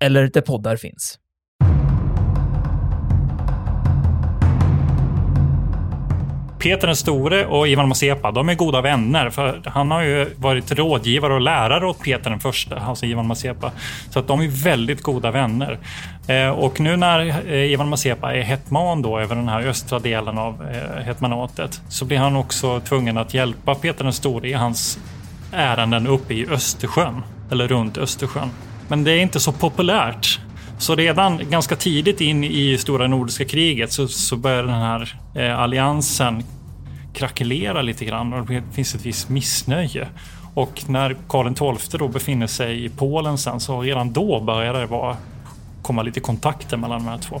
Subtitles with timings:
[0.00, 1.18] eller där poddar finns.
[6.60, 9.30] Peter den store och Ivan Mazepa, de är goda vänner.
[9.30, 13.72] För han har ju varit rådgivare och lärare åt Peter den första, alltså Ivan Mazepa.
[14.10, 15.78] Så att de är väldigt goda vänner.
[16.28, 20.38] Eh, och nu när eh, Ivan Mazepa är hetman då över den här östra delen
[20.38, 24.98] av eh, hetmanatet så blir han också tvungen att hjälpa Peter den store i hans
[25.52, 27.22] ärenden uppe i Östersjön.
[27.50, 28.50] Eller runt Östersjön.
[28.90, 30.40] Men det är inte så populärt.
[30.78, 35.60] Så redan ganska tidigt in i stora nordiska kriget så, så börjar den här eh,
[35.60, 36.42] alliansen
[37.14, 40.08] krackelera lite grann och det finns ett visst missnöje.
[40.54, 44.86] Och när Karl XII då befinner sig i Polen sen så redan då börjar det
[44.86, 45.16] vara,
[45.82, 47.40] komma lite kontakter mellan de här två.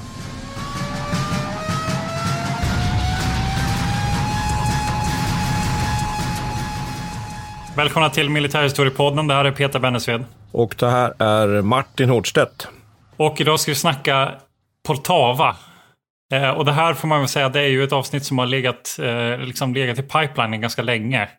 [7.75, 9.27] Välkomna till Militärhistoriepodden.
[9.27, 10.25] Det här är Peter Bennesved.
[10.51, 12.67] Och det här är Martin Hårdstedt.
[13.17, 14.31] Och idag ska vi snacka
[14.87, 15.55] Poltava.
[16.33, 18.45] Eh, och det här får man väl säga, det är ju ett avsnitt som har
[18.45, 21.29] legat, eh, liksom legat i pipelinen ganska länge.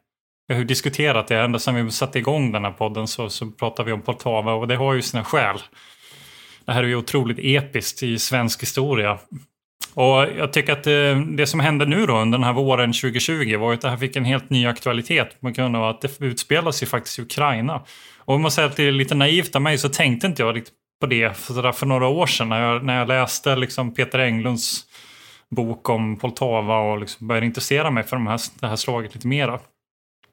[0.48, 3.46] Vi har ju diskuterat det, ända sedan vi satte igång den här podden så, så
[3.46, 5.58] pratar vi om Poltava och det har ju sina skäl.
[6.64, 9.18] Det här är ju otroligt episkt i svensk historia.
[9.94, 13.56] Och jag tycker att det, det, som hände nu då under den här våren 2020
[13.56, 16.72] var att det här fick en helt ny aktualitet på grund av att det utspelar
[16.72, 17.82] sig faktiskt i Ukraina.
[18.18, 20.56] Och om man säger att det är lite naivt av mig så tänkte inte jag
[20.56, 24.18] riktigt på det för, för några år sedan när jag, när jag läste liksom Peter
[24.18, 24.84] Englunds
[25.50, 29.26] bok om Poltava och liksom började intressera mig för de här, det här slaget lite
[29.26, 29.60] mera.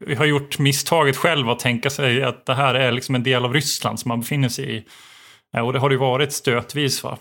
[0.05, 3.45] Vi har gjort misstaget själv att tänka sig att det här är liksom en del
[3.45, 4.85] av Ryssland som man befinner sig i.
[5.55, 7.03] Eh, och det har det ju varit stötvis.
[7.03, 7.17] Va?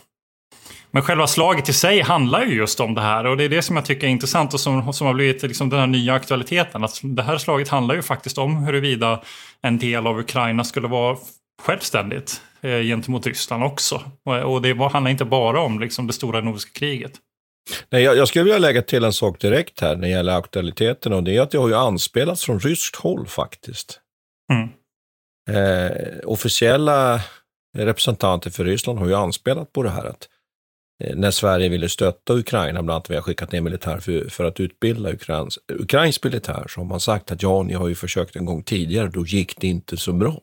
[0.91, 3.63] Men själva slaget i sig handlar ju just om det här och det är det
[3.63, 6.85] som jag tycker är intressant och som, som har blivit liksom den här nya aktualiteten.
[6.85, 9.23] Att det här slaget handlar ju faktiskt om huruvida
[9.63, 11.17] en del av Ukraina skulle vara
[11.63, 14.03] självständigt eh, gentemot Ryssland också.
[14.25, 17.13] Och, och det var, handlar inte bara om liksom, det stora nordiska kriget.
[17.91, 21.13] Nej, jag, jag skulle vilja lägga till en sak direkt här när det gäller aktualiteten
[21.13, 24.01] och det är att det har ju anspelats från ryskt håll faktiskt.
[24.53, 24.69] Mm.
[25.51, 27.21] Eh, officiella
[27.77, 30.29] representanter för Ryssland har ju anspelat på det här att
[31.15, 34.61] när Sverige ville stötta Ukraina, bland annat vi har skickat ner militär för, för att
[34.61, 38.45] utbilda Ukrains, ukrainsk militär, så har man sagt att ja, ni har ju försökt en
[38.45, 40.41] gång tidigare, då gick det inte så bra.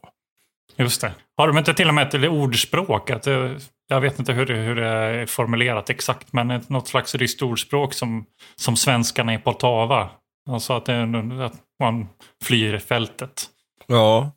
[0.77, 1.11] Just det.
[1.38, 3.09] Har de inte till och med ett ordspråk?
[3.09, 3.55] Att det,
[3.88, 7.93] jag vet inte hur det, hur det är formulerat exakt, men något slags ryskt ordspråk
[7.93, 10.09] som, som svenskarna i Poltava.
[10.49, 11.03] Alltså att, det,
[11.45, 12.07] att man
[12.43, 13.45] flyr fältet.
[13.87, 14.31] Ja,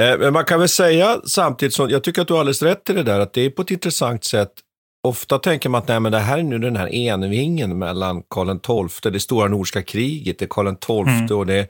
[0.00, 2.90] eh, men man kan väl säga samtidigt som, jag tycker att du har alldeles rätt
[2.90, 4.52] i det där, att det är på ett intressant sätt
[5.06, 8.88] Ofta tänker man att nej, men det här är nu den här envingen mellan Karl
[8.90, 11.38] XII, det stora nordiska kriget, det är Karl XII mm.
[11.38, 11.68] och det är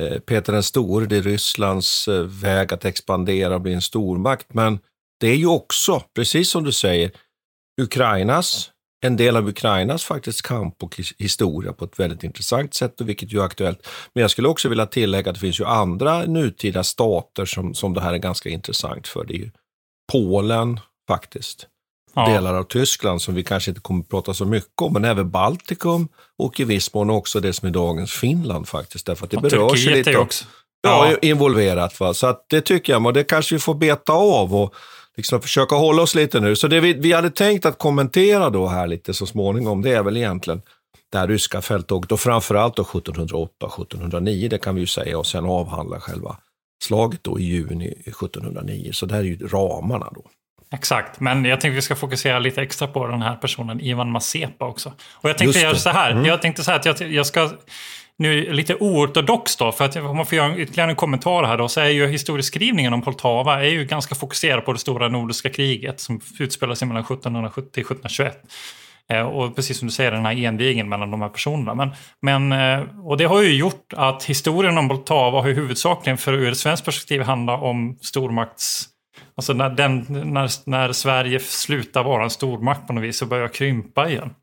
[0.00, 4.54] eh, Peter den store, det är Rysslands eh, väg att expandera och bli en stormakt.
[4.54, 4.78] Men
[5.20, 7.10] det är ju också, precis som du säger,
[7.82, 8.70] Ukrainas,
[9.06, 13.32] en del av Ukrainas faktiskt kamp och historia på ett väldigt intressant sätt och vilket
[13.32, 13.88] ju är aktuellt.
[14.14, 17.94] Men jag skulle också vilja tillägga att det finns ju andra nutida stater som, som
[17.94, 19.24] det här är ganska intressant för.
[19.24, 19.50] Det är ju
[20.12, 21.66] Polen faktiskt
[22.14, 22.28] ja.
[22.28, 25.30] delar av Tyskland som vi kanske inte kommer att prata så mycket om, men även
[25.30, 26.08] Baltikum
[26.38, 29.06] och i viss mån också det som är dagens Finland faktiskt.
[29.06, 30.18] Därför att det och berör sig lite.
[30.18, 30.44] också.
[30.82, 32.00] Ja, involverat.
[32.00, 32.14] Va?
[32.14, 34.74] Så att det tycker jag, och det kanske vi får beta av och
[35.16, 36.56] liksom försöka hålla oss lite nu.
[36.56, 40.02] Så det vi, vi hade tänkt att kommentera då här lite så småningom, det är
[40.02, 40.62] väl egentligen
[41.12, 45.44] det här ryska fälttåget och framförallt då 1708-1709, det kan vi ju säga, och sen
[45.44, 46.36] avhandla själva
[46.84, 48.90] slaget då i juni 1709.
[48.92, 50.24] Så det här är ju ramarna då.
[50.74, 54.66] Exakt, men jag tänkte vi ska fokusera lite extra på den här personen, Ivan Mazepa
[54.66, 54.92] också.
[55.12, 56.24] Och jag tänkte göra så här, mm.
[56.24, 57.50] jag tänkte så här att jag, jag ska
[58.16, 61.68] nu lite oortodox då, för att om man får göra ytterligare en kommentar här då,
[61.68, 66.00] så är ju historieskrivningen om Poltava är ju ganska fokuserad på det stora nordiska kriget
[66.00, 68.42] som utspelar sig mellan 1770 och 1721.
[69.10, 71.74] Eh, och precis som du säger, den här envigen mellan de här personerna.
[71.74, 71.90] Men,
[72.22, 76.52] men, eh, och det har ju gjort att historien om Poltava har huvudsakligen, för ur
[76.52, 78.86] ett svenskt perspektiv, handlat om stormakts...
[79.34, 83.48] Alltså när, den, när, när Sverige slutar vara en stormakt på något vis och börjar
[83.48, 84.34] krympa igen.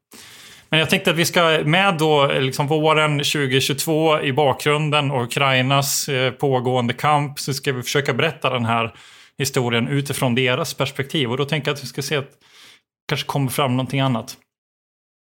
[0.69, 6.09] Men jag tänkte att vi ska med då liksom våren 2022 i bakgrunden och Ukrainas
[6.09, 8.95] eh, pågående kamp så ska vi försöka berätta den här
[9.37, 11.31] historien utifrån deras perspektiv.
[11.31, 14.37] Och då tänker jag att vi ska se att det kanske kommer fram någonting annat.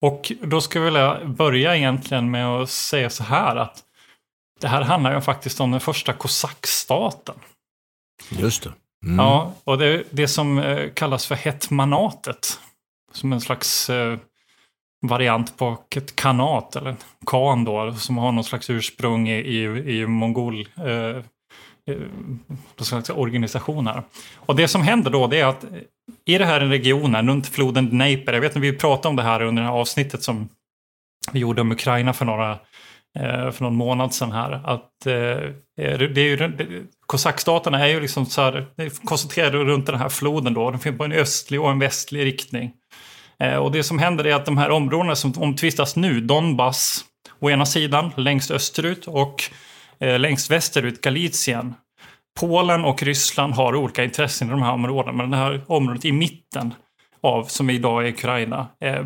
[0.02, 3.84] Och då skulle jag vilja börja egentligen med att säga så här att
[4.62, 7.36] det här handlar ju faktiskt om den första kosackstaten.
[8.30, 8.74] Just det.
[9.06, 9.20] Mm.
[9.20, 12.60] Ja, och det, det som eh, kallas för hetmanatet.
[13.14, 14.18] Som en slags eh,
[15.08, 16.96] variant på ett kanat, eller
[17.26, 19.64] kan då, som har någon slags ursprung i, i,
[20.00, 21.98] i mongol eh, eh
[22.80, 23.10] slags.
[24.36, 25.66] Och det som händer då det är att
[26.26, 29.42] i det här regionen runt floden Dneiper, jag vet att vi pratade om det här
[29.42, 30.50] under det här avsnittet som
[31.32, 32.60] vi gjorde om Ukraina för några
[33.20, 34.52] Eh, för någon månad sedan här.
[34.52, 38.66] Att eh, det är ju, kosackstaterna är ju liksom så här,
[39.06, 40.72] koncentrerade runt den här floden då.
[40.72, 42.72] De finns på en östlig och en västlig riktning.
[43.40, 47.06] Eh, och det som händer är att de här områdena som omtvistas nu, Donbass
[47.40, 49.44] å ena sidan, längst österut och
[50.00, 51.74] längst västerut, Galicien.
[52.40, 56.12] Polen och Ryssland har olika intressen i de här områdena, men det här området i
[56.12, 56.74] mitten
[57.22, 59.06] av, som idag är Ukraina, eh,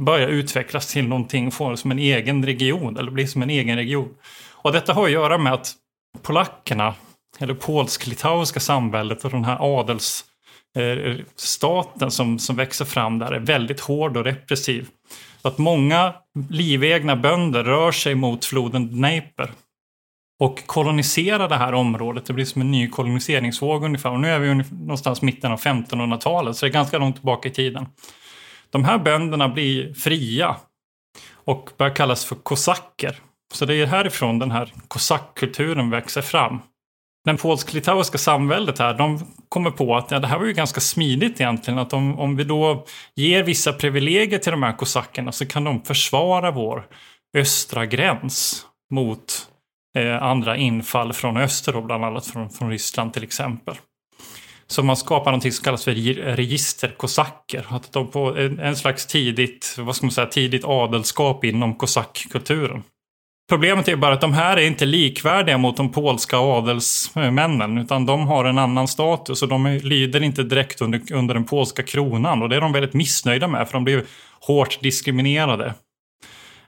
[0.00, 4.14] börjar utvecklas till någonting, får som en egen region, eller blir som en egen region.
[4.52, 5.72] Och detta har att göra med att
[6.22, 6.94] polackerna,
[7.38, 13.80] eller polsk-litauiska samväldet och den här adelsstaten eh, som, som växer fram där är väldigt
[13.80, 14.88] hård och repressiv.
[15.42, 16.14] Så att många
[16.50, 19.50] livegna bönder rör sig mot floden Dneiper
[20.38, 22.26] och kolonisera det här området.
[22.26, 24.10] Det blir som en ny koloniseringsvåg ungefär.
[24.10, 27.52] Och nu är vi någonstans mitten av 1500-talet, så det är ganska långt tillbaka i
[27.52, 27.86] tiden.
[28.76, 30.56] De här bönderna blir fria
[31.34, 33.16] och börjar kallas för kosacker.
[33.54, 36.58] Så det är härifrån den här kosackkulturen växer fram.
[37.24, 41.40] Den polsk-litauiska samväldet här, de kommer på att ja, det här var ju ganska smidigt
[41.40, 41.78] egentligen.
[41.78, 42.84] Att om, om vi då
[43.14, 46.86] ger vissa privilegier till de här kosackerna så kan de försvara vår
[47.36, 49.48] östra gräns mot
[49.98, 53.74] eh, andra infall från öster, då, bland annat från, från Ryssland till exempel.
[54.66, 55.94] Så man skapar något som kallas för
[56.36, 57.66] registerkosacker.
[57.68, 62.82] Att de på en, slags tidigt, vad ska man säga, tidigt adelskap inom kosackkulturen.
[63.48, 68.26] Problemet är bara att de här är inte likvärdiga mot de polska adelsmännen, utan de
[68.26, 72.42] har en annan status och de lyder inte direkt under, under den polska kronan.
[72.42, 74.04] Och det är de väldigt missnöjda med, för de blir
[74.40, 75.74] hårt diskriminerade.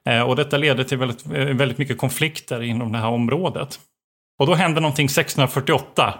[0.04, 3.80] Eh, och detta leder till väldigt, eh, väldigt mycket konflikter inom det här området.
[4.38, 6.14] Och då händer någonting 1648.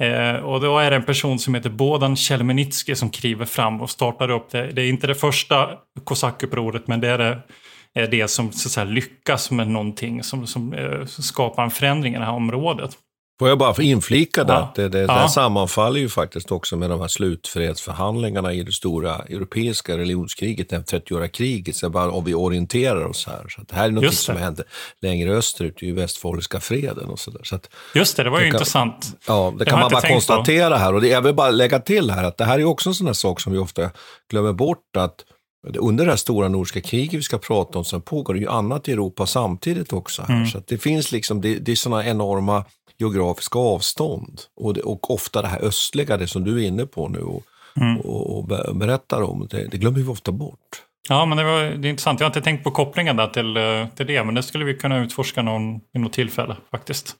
[0.00, 3.90] Eh, och då är det en person som heter Bodan Chelmenitsky som kliver fram och
[3.90, 4.72] startar upp det.
[4.72, 5.70] Det är inte det första
[6.04, 7.42] kosackupproret men det är det,
[7.94, 12.14] är det som så att säga, lyckas med någonting som, som eh, skapar en förändring
[12.14, 12.98] i det här området.
[13.38, 14.58] Får jag bara inflika det, Ja.
[14.58, 15.22] att det, det, Ja.
[15.22, 20.76] det sammanfaller ju faktiskt också med de här slutfredsförhandlingarna i det stora europeiska religionskriget, det
[20.76, 23.46] 30-åriga kriget, så bara om vi orienterar oss här.
[23.48, 24.64] Så att det här är något som hände
[25.02, 27.40] längre österut, i västfåliska freden och sådär.
[27.44, 29.18] Så att, Just det, det var ju kan- intressant.
[29.26, 30.32] ja, det Det kan man bara tänkt på.
[30.34, 30.94] konstatera här.
[30.94, 33.06] Och det, jag vill bara lägga till här att det här är också en sån
[33.06, 33.90] här sak som vi ofta
[34.30, 35.24] glömmer bort, att
[35.78, 38.88] under det här stora nordiska kriget vi ska prata om så pågår det ju annat
[38.88, 40.22] i Europa samtidigt också.
[40.22, 40.34] Här.
[40.34, 40.46] Mm.
[40.46, 42.64] Så att det finns liksom, det, det är sådana enorma
[43.02, 44.40] geografiska avstånd.
[44.56, 47.42] Och, det, och ofta det här östliga, det som du är inne på nu och,
[47.76, 48.00] Mm.
[48.00, 50.82] och, och be- berättar om, det, det glömmer vi ofta bort.
[51.08, 52.20] Ja, men det, var, det är intressant.
[52.20, 54.74] Jag har inte tänkt på kopplingen där till, eh, till det, men det skulle vi
[54.74, 57.16] kunna utforska någon, i något tillfälle faktiskt.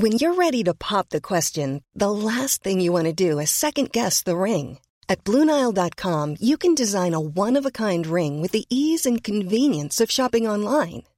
[0.00, 3.50] When you're ready to pop the question, the last thing you want to do is
[3.50, 4.78] second guess the ring.
[5.08, 9.22] At Bluenile.com, you can design a one of a kind ring with the ease and
[9.24, 11.02] convenience of shopping online.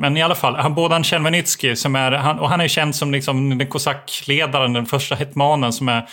[0.00, 3.12] Men i alla fall, han, Bodan Tjelmenitsky, som är, han, och han är känd som
[3.12, 6.08] liksom den kosackledaren, den första hetmanen som är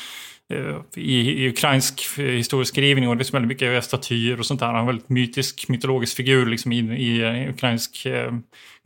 [0.54, 4.68] eh, i, i ukrainsk historieskrivning och det är väldigt mycket statyer och sånt där.
[4.68, 8.32] Han är en väldigt mytisk, mytologisk figur liksom i, i, i ukrainsk eh,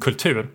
[0.03, 0.47] kultur.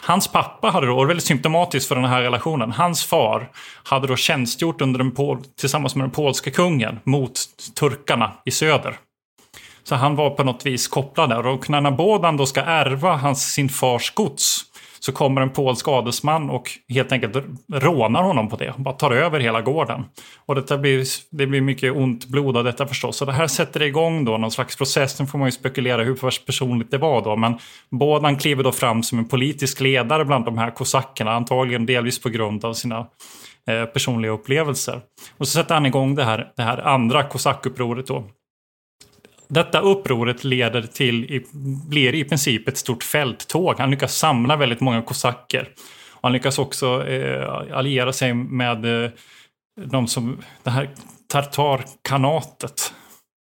[0.00, 3.50] Hans pappa hade då, och det är väldigt symptomatiskt för den här relationen, hans far
[3.84, 7.32] hade då tjänstgjort under den pol, tillsammans med den polska kungen mot
[7.78, 8.96] turkarna i söder.
[9.84, 11.46] Så han var på något vis kopplad där.
[11.46, 14.64] Och när Bodan då ska ärva hans, sin fars gods
[15.04, 17.36] så kommer en polsk adelsman och helt enkelt
[17.72, 18.74] rånar honom på det.
[18.76, 20.04] Bara tar över hela gården.
[20.46, 23.16] Och detta blir, det blir mycket ont blod av detta förstås.
[23.16, 25.16] Så det här sätter igång då någon slags process.
[25.16, 27.36] Sen får man ju spekulera hur personligt det var då.
[27.36, 27.58] Men
[27.90, 31.32] Bodan kliver då fram som en politisk ledare bland de här kosackerna.
[31.32, 33.06] Antagligen delvis på grund av sina
[33.66, 35.00] eh, personliga upplevelser.
[35.38, 38.24] Och så sätter han igång det här, det här andra kosackupproret då.
[39.54, 41.44] Detta upproret leder till,
[41.88, 43.78] blir i princip ett stort fälttåg.
[43.78, 45.68] Han lyckas samla väldigt många kosacker.
[46.20, 49.10] Han lyckas också eh, alliera sig med eh,
[49.84, 50.90] de som, det här
[51.28, 52.94] tartarkanatet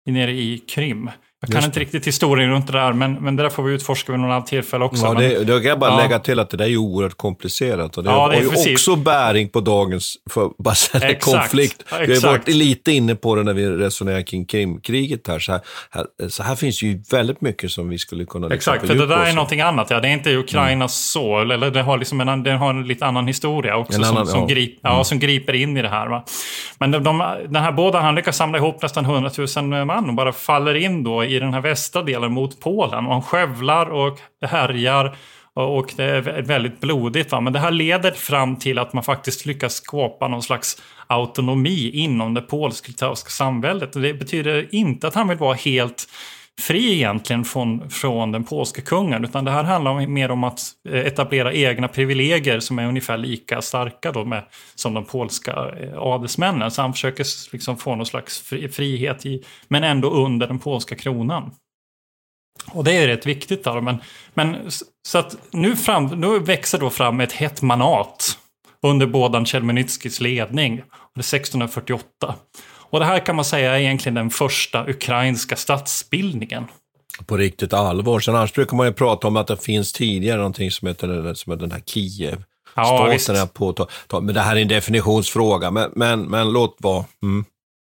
[0.06, 1.10] nere i Krim.
[1.42, 4.12] Jag kan inte riktigt historien runt det där, men, men det där får vi utforska
[4.12, 5.06] vid något annat tillfälle också.
[5.06, 5.96] Ja, det, då kan jag bara ja.
[5.96, 7.96] lägga till att det där är oerhört komplicerat.
[7.98, 8.72] Och det Ja, har det är ju precis.
[8.72, 11.84] också bäring på dagens för, bara säga, konflikt.
[11.90, 15.38] Ja, Vi har varit lite inne på det när vi resonerar kring Krimkriget här.
[15.38, 16.28] Så här, här.
[16.28, 19.24] så här finns ju väldigt mycket som vi skulle kunna liksom Exakt, för det där
[19.24, 19.90] är någonting annat.
[19.90, 20.00] Ja.
[20.00, 23.26] Det är inte Ukrainas så, eller det har, liksom en, det har en lite annan
[23.26, 24.46] historia också En som, annan- som, ja.
[24.46, 26.06] grip, ja, som griper in i det här.
[26.06, 26.24] Va?
[26.78, 27.18] Men de, de,
[27.48, 31.04] den här båda, han lyckas samla ihop nästan 100 000 man och bara faller in
[31.04, 33.06] då i den här västra delen mot Polen.
[33.06, 35.16] Och han skövlar och härjar
[35.54, 37.32] och det är väldigt blodigt.
[37.32, 37.40] Va?
[37.40, 42.34] Men det här leder fram till att man faktiskt lyckas skapa någon slags autonomi inom
[42.34, 43.92] det polsk-litauiska samväldet.
[43.92, 46.06] Det betyder inte att han vill vara helt
[46.60, 49.24] fri egentligen från, från den polska kungen.
[49.24, 53.62] Utan det här handlar mer om att eh, etablera egna privilegier som är ungefär lika
[53.62, 56.70] starka då med, som de polska eh, adelsmännen.
[56.70, 60.94] Så han försöker liksom få någon slags fri, frihet, i, men ändå under den polska
[60.94, 61.54] kronan.
[62.72, 63.64] Och det är rätt viktigt.
[63.64, 63.98] Då, men,
[64.34, 64.56] men
[65.08, 68.38] så att nu, fram, nu växer då fram ett hett manat
[68.82, 70.76] under Bodan Chelmenitskys ledning.
[70.76, 72.34] Det är 1648.
[72.90, 76.64] Och det här kan man säga är egentligen den första ukrainska statsbildningen.
[77.26, 78.20] På riktigt allvar.
[78.20, 81.52] Sen annars brukar man ju prata om att det finns tidigare någonting som heter, som
[81.52, 82.42] heter den här Kiev.
[82.74, 83.16] Ja.
[83.18, 87.04] Staten är på, men det här är en definitionsfråga, men, men, men låt vara.
[87.22, 87.44] Mm.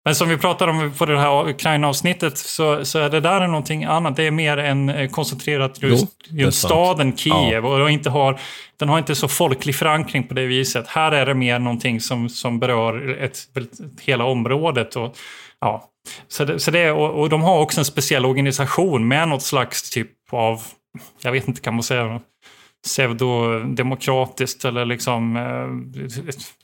[0.05, 3.85] Men som vi pratade om på det här Ukraina-avsnittet så, så är det där någonting
[3.85, 4.17] annat.
[4.17, 7.67] Det är mer en eh, koncentrerat just, Jo, just staden Kiev.
[7.67, 8.41] Och det inte har,
[8.77, 10.89] den har inte så folklig förankring på det viset.
[10.89, 14.97] Här är det mer någonting som, som berör ett, ett, hela området.
[14.97, 15.17] Och,
[15.61, 15.85] ja.
[16.29, 19.91] så det, så det, och, och de har också en speciell organisation med något slags
[19.91, 20.63] typ av,
[21.23, 22.21] jag vet inte kan man säga,
[22.85, 25.99] pseudodemokratiskt eller liksom eh,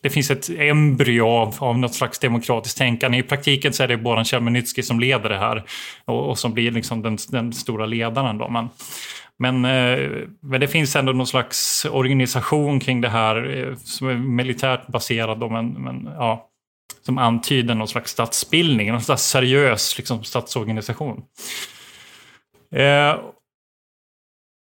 [0.02, 3.18] det finns ett embryo av, av något slags demokratiskt tänkande.
[3.18, 5.64] I praktiken så är det Boran Chelmenitsky som leder det här
[6.04, 8.38] och, och som blir liksom den, den stora ledaren.
[8.38, 8.48] Då.
[8.48, 8.68] Men,
[9.38, 10.10] men, eh,
[10.42, 15.40] men det finns ändå någon slags organisation kring det här eh, som är militärt baserad
[15.40, 16.50] då, men, men ja,
[17.06, 21.22] som antyder någon slags statsbildning, någon slags seriös liksom, statsorganisation.
[22.74, 23.16] Eh,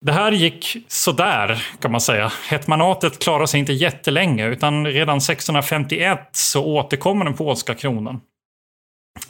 [0.02, 2.32] det här gick sådär kan man säga.
[2.50, 8.22] Hetmanatet klarade sig inte jättelänge utan redan 1651 så återkommer den polska kronan.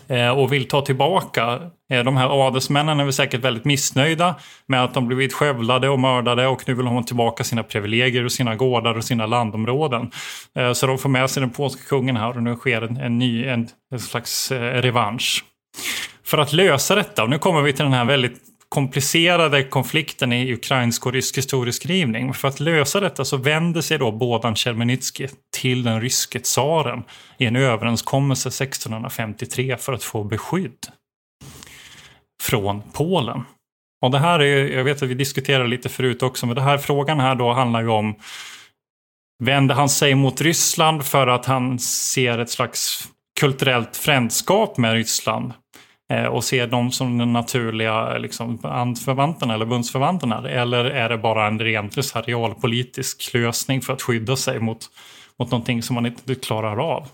[0.08, 1.60] Eh, och vill ta tillbaka.
[1.92, 4.36] Eh, de här adelsmännen är väl säkert väldigt missnöjda
[4.66, 8.26] med att de blivit skövlade och mördade och nu vill de ha tillbaka sina privilegier
[8.26, 10.12] och sina gårdar och sina landområden.
[10.56, 13.18] Eh, så de får med sig den polska kungen här och nu sker en, en
[13.18, 15.44] ny, en, en slags revansch.
[16.24, 20.54] För att lösa detta, och nu kommer vi till den här väldigt komplicerade konflikten i
[20.54, 22.34] ukrainsk och rysk historieskrivning.
[22.34, 27.04] För att lösa detta så vänder sig då Bodan Tjelmenitsky till den ryske tsaren
[27.38, 30.88] i en överenskommelse 1653 för att få beskydd
[32.44, 33.42] från Polen.
[34.02, 36.78] Och det här är, jag vet att vi diskuterade lite förut också, men den här
[36.78, 38.16] frågan här då handlar ju om
[39.44, 43.08] Vänder han sig mot Ryssland för att han ser ett slags
[43.40, 45.54] kulturellt frändskap med Ryssland?
[46.10, 50.50] Eh, och ser dem som den naturliga liksom, anförvanterna eller bundsförvanterna?
[50.50, 54.90] Eller är det bara en rent realpolitisk lösning för att skydda sig mot,
[55.40, 57.08] mot någonting som man inte klarar av?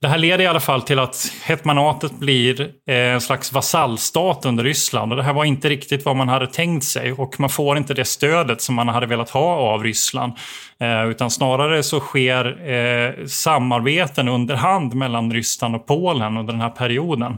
[0.00, 4.64] Det här leder i alla fall till att hetmanatet blir eh, en slags vasallstat under
[4.64, 5.12] Ryssland.
[5.12, 7.94] Och det här var inte riktigt vad man hade tänkt sig och man får inte
[7.94, 10.32] det stödet som man hade velat ha av Ryssland.
[10.80, 16.62] Eh, utan snarare så sker eh, samarbeten under hand mellan Ryssland och Polen under den
[16.62, 17.36] här perioden.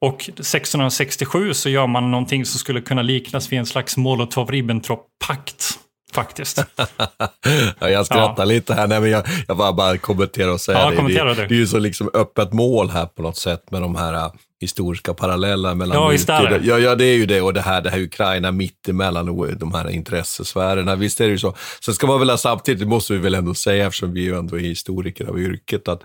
[0.00, 5.78] Och 1667 så gör man någonting som skulle kunna liknas vid en slags Molotov-Ribbentrop-pakt
[6.14, 6.64] faktiskt.
[7.78, 8.44] ja, jag skrattar ja.
[8.44, 11.34] lite här, Nej, men jag, jag bara, bara kommenterar och säger ja, det.
[11.34, 14.14] Det, det, är ju så liksom öppet mål här på något sätt med de här
[14.14, 16.60] uh, historiska parallellerna mellan ja, visst är det.
[16.62, 17.40] Ja, ja, det är ju det.
[17.40, 20.94] Och det här, det här Ukraina mitt emellan de här intressesfärerna.
[20.94, 21.54] Visst är det ju så.
[21.84, 24.56] Sen ska man väl samtidigt, det måste vi väl ändå säga, eftersom vi ju ändå
[24.56, 26.02] är historiker av yrket, att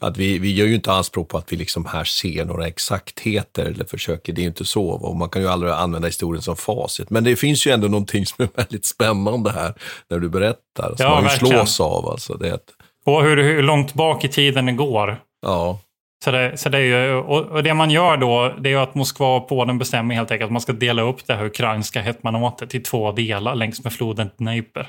[0.00, 3.64] att vi, vi gör ju inte anspråk på att vi liksom här ser några exaktheter
[3.64, 4.88] eller försöker, det är ju inte så.
[4.88, 7.10] Och man kan ju aldrig använda historien som facit.
[7.10, 9.74] Men det finns ju ändå någonting som är väldigt spännande här
[10.10, 12.08] när du berättar, som ja, man ju slås av.
[12.08, 12.70] Alltså, det ett...
[13.04, 15.20] Och hur, hur långt bak i tiden det går.
[15.42, 15.80] Ja.
[16.24, 19.36] Så det, så det är ju, och det man gör då, det är att Moskva
[19.36, 22.80] och Polen bestämmer helt enkelt att man ska dela upp det här ukrainska hetmanatet i
[22.80, 24.86] två delar längs med floden Dnepr.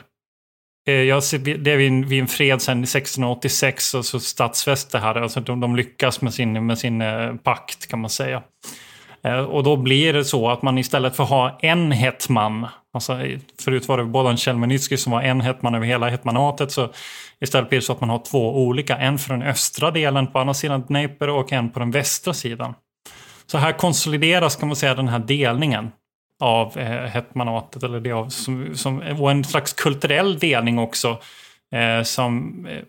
[0.88, 5.16] Eh, jag ser, det är vid, vid en fred sedan 1686 och så statsfäste här.
[5.16, 8.44] Alltså de, de lyckas med sin, med sin eh, pakt kan man säga.
[9.24, 13.20] Eh, och då blir det så att man istället för att ha en hetman, alltså
[13.60, 16.90] förut var det Bodan Chelmenitsky som var en hetman över hela hetmanatet, så
[17.40, 20.40] istället blir det så att man har två olika, en för den östra delen på
[20.40, 22.74] andra sidan Dnepr och en på den västra sidan.
[23.46, 25.92] Så här konsolideras kan man säga den här delningen
[26.42, 27.84] av eh, hetmanatet.
[27.84, 31.18] Eller det av, som, som, och en slags kulturell delning också.
[31.76, 32.84] Eh, som eh,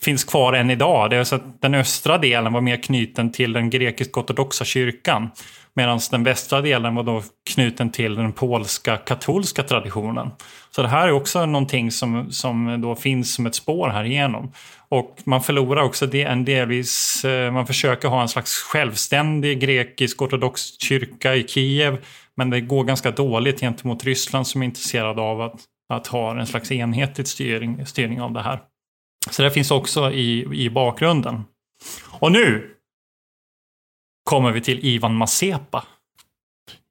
[0.00, 1.10] finns kvar än idag.
[1.10, 5.30] Det är så att den östra delen var mer knuten till den grekisk-ortodoxa kyrkan.
[5.76, 10.30] Medan den västra delen var då knuten till den polska katolska traditionen.
[10.70, 14.52] Så det här är också någonting som, som då finns som ett spår här igenom.
[14.88, 20.80] Och man förlorar också det, en delvis, eh, man försöker ha en slags självständig grekisk-ortodox
[20.80, 22.04] kyrka i Kiev.
[22.36, 25.60] Men det går ganska dåligt gentemot Ryssland som är intresserad av att,
[25.92, 28.60] att ha en slags enhetlig styrning, styrning av det här.
[29.30, 31.44] Så det finns också i, i bakgrunden.
[32.20, 32.75] Och nu
[34.26, 35.84] kommer vi till Ivan Mazepa.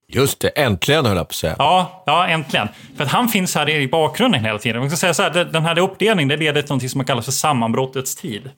[0.07, 1.55] Just det, äntligen höll jag på att säga.
[1.59, 2.67] Ja, ja, äntligen.
[2.97, 4.79] För att han finns här i bakgrunden hela tiden.
[4.79, 7.31] Man ska säga så här, den här uppdelningen det leder till något som kallas för
[7.31, 8.49] sammanbrottets tid.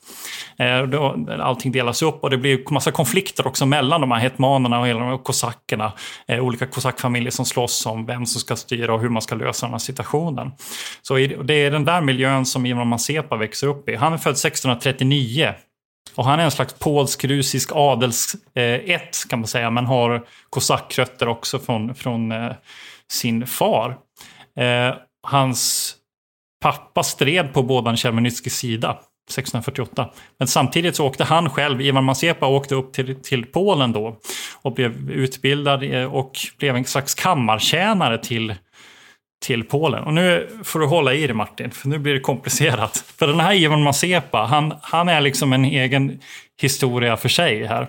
[0.59, 4.87] Eh, allting delas upp och det blir massa konflikter också mellan de här hetmanerna och
[4.87, 5.93] hela de här kosackerna.
[6.27, 9.65] Eh, olika kosackfamiljer som slåss om vem som ska styra och hur man ska lösa
[9.65, 10.51] den här situationen.
[11.01, 13.95] Så det är den där miljön som Ivan Mazepa växer upp i.
[13.95, 15.53] Han är född 1639
[16.17, 18.99] och han är en slags polsk-rusisk adelsätt eh,
[19.29, 22.51] kan man säga, men har kosackrötter också från, från eh,
[23.11, 23.97] sin far.
[24.59, 25.93] Eh, hans
[26.61, 30.09] pappa stred på Bodan Tjelmenitskijs sida 1648.
[30.39, 34.19] Men samtidigt så åkte han själv, Ivan Mazepa, åkte upp till, till Polen då
[34.61, 38.55] och blev utbildad eh, och blev en slags kammartjänare till
[39.45, 40.03] till Polen.
[40.03, 42.97] Och nu får du hålla i dig Martin, för nu blir det komplicerat.
[43.17, 46.19] För den här Ivan Mazepa, han, han är liksom en egen
[46.61, 47.87] historia för sig här.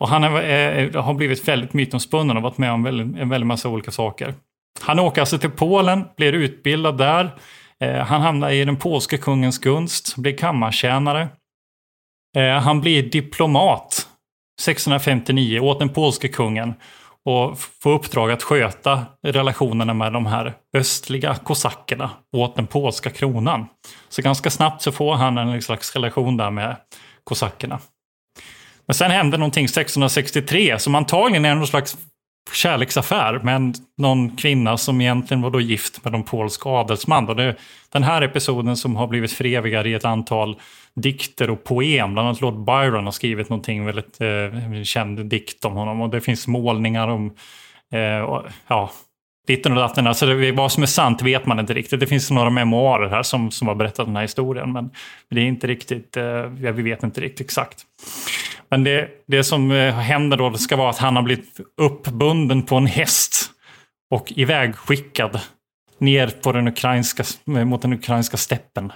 [0.00, 3.46] Och han är, är, har blivit väldigt mytomspunnen och varit med om väldigt, en väldigt
[3.46, 4.34] massa olika saker.
[4.80, 7.30] Han åker alltså till Polen, blir utbildad där.
[7.80, 11.28] Eh, han hamnar i den polske kungens gunst, blir kammartjänare.
[12.36, 14.06] Eh, han blir diplomat
[14.60, 16.74] 1659 åt den polske kungen
[17.24, 23.66] och få uppdrag att sköta relationerna med de här östliga kosackerna åt den polska kronan.
[24.08, 26.76] Så ganska snabbt så får han en slags relation där med
[27.24, 27.78] kosackerna.
[28.86, 31.96] Men sen hände någonting 1663 som antagligen är någon slags
[32.52, 37.28] kärleksaffär med någon kvinna som egentligen var då gift med en polsk adelsman.
[37.28, 37.56] Och det,
[37.92, 40.56] den här episoden som har blivit förevigad i ett antal
[40.96, 42.12] dikter och poem.
[42.12, 46.00] Bland annat Lord Byron har skrivit någonting väldigt eh, känd dikt om honom.
[46.00, 47.34] Och det finns målningar om,
[47.92, 48.90] eh, och, ja,
[49.46, 50.06] ditten och datten.
[50.06, 52.00] Alltså det, vad som är sant vet man inte riktigt.
[52.00, 54.72] Det finns några memoarer här som, som har berättat den här historien.
[54.72, 54.90] Men
[55.30, 57.86] det är inte riktigt, eh, vi vet inte riktigt exakt.
[58.68, 62.76] Men det, det som eh, händer då ska vara att han har blivit uppbunden på
[62.76, 63.50] en häst
[64.10, 65.40] och ivägskickad
[65.98, 68.92] ner på den ukrainska, mot den ukrainska steppen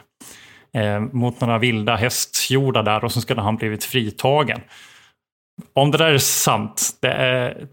[0.75, 4.61] eh, mot några vilda hästjordar där och så skulle han blivit fritagen.
[5.73, 7.67] om det där är sant, det är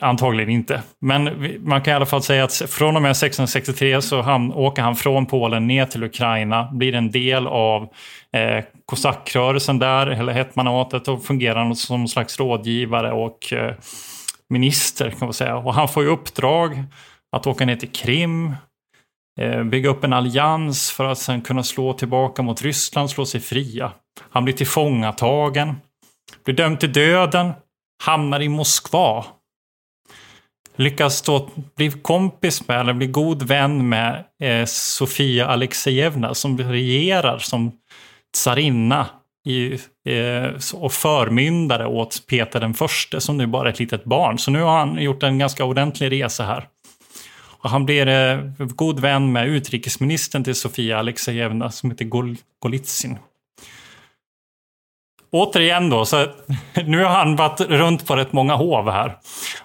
[0.00, 0.82] antagligen inte.
[1.00, 4.82] Men man kan i alla fall säga att från och med 1663 så han, åker
[4.82, 7.82] han från Polen ner till Ukraina, blir en del av
[8.32, 13.74] eh, kosackrörelsen där, eller hetmanatet, och fungerar som slags rådgivare och eh,
[14.48, 15.56] minister kan man säga.
[15.56, 16.84] Och han får ju uppdrag
[17.36, 18.54] att åka ner till Krim,
[19.38, 23.40] Eh, bygga upp en allians för att sen kunna slå tillbaka mot Ryssland, slå sig
[23.40, 23.92] fria.
[24.30, 25.74] Han blir tillfångatagen,
[26.44, 27.52] blir dömd till döden,
[28.04, 29.24] hamnar i Moskva.
[30.76, 37.38] Lyckas då bli kompis med, eller bli god vän med eh, Sofia Alexejevna som regerar
[37.38, 37.72] som
[38.36, 39.06] tsarinna
[39.46, 39.72] i,
[40.08, 44.38] eh, och förmyndare åt Peter den förste som nu bara är ett litet barn.
[44.38, 46.68] Så nu har han gjort en ganska ordentlig resa här.
[47.62, 53.18] Och han blir eh, god vän med utrikesministern till Sofia Alexejevna som heter Gol Golitsyn.
[55.30, 56.26] Återigen då, så
[56.86, 59.18] nu har han varit runt på rätt många hov här.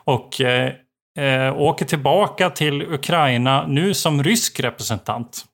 [0.03, 0.73] Och eh,
[1.19, 5.45] eh, åker tillbaka till Ukraina nu som rysk representant.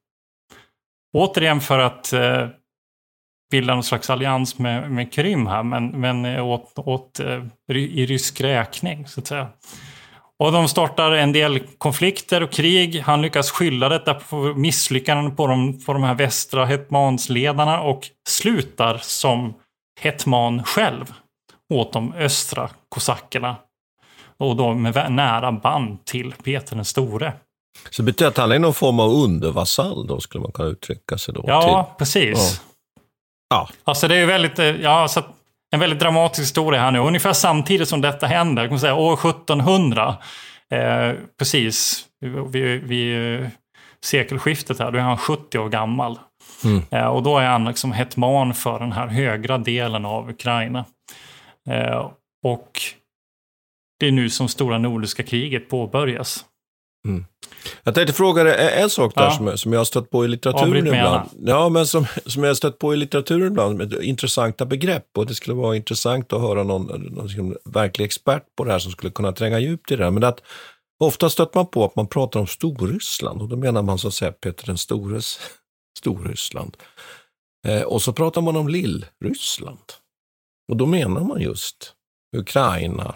[1.14, 2.48] Återigen för att eh,
[3.52, 7.44] bilda någon slags allians med, med Krim här, men, men eh, åt, åt, eh,
[7.76, 9.48] i rysk räkning så att säga.
[10.44, 13.02] Och de startar en del konflikter och krig.
[13.02, 18.98] Han lyckas skylla detta på misslyckanden på de, på de här västra hetmansledarna och slutar
[18.98, 19.54] som
[20.02, 21.14] hetman själv
[21.74, 23.56] åt de östra kosackerna.
[24.38, 27.34] Och då med nära band till Peter den store.
[27.90, 31.18] Så det betyder att han är någon form av undervasall då, skulle man kunna uttrycka
[31.18, 31.44] sig då?
[31.48, 31.98] Ja, till...
[31.98, 32.62] precis.
[33.50, 33.68] Ja.
[33.68, 33.70] ja.
[33.84, 35.24] Alltså det är ju väldigt, ja, så
[35.72, 37.00] en väldigt dramatisk historia här nu.
[37.00, 40.18] Ungefär samtidigt som detta händer, kan man säga, år 1700,
[40.72, 42.06] eh, precis
[42.52, 43.50] vid, vid
[44.04, 46.20] sekelskiftet här, då är han 70 år gammal.
[46.64, 46.82] Mm.
[46.92, 50.86] Eh, och då är han liksom hetman för den här högra delen av Ukraina.
[51.70, 52.12] Eh,
[52.44, 52.82] och
[54.00, 56.46] det är nu som stora nordiska kriget påbörjas.
[57.08, 57.26] Mm.
[57.84, 59.32] Jag tänkte fråga dig en sak där ja.
[59.32, 61.30] som, som jag har stött på i litteraturen ibland.
[61.46, 65.18] Ja, men som, som jag har stött på i litteraturen ibland, med intressanta begrepp.
[65.18, 68.80] Och det skulle vara intressant att höra någon, någon liksom verklig expert på det här
[68.80, 70.12] som skulle kunna tränga djupt i det här.
[70.12, 70.42] Men att
[71.00, 74.14] ofta stöter man på att man pratar om Storryssland och då menar man så att
[74.14, 75.40] säga Peter den stores
[76.00, 76.78] Storryssland.
[77.68, 79.94] Eh, och så pratar man om Lillryssland.
[80.72, 81.94] Och då menar man just
[82.38, 83.16] Ukraina,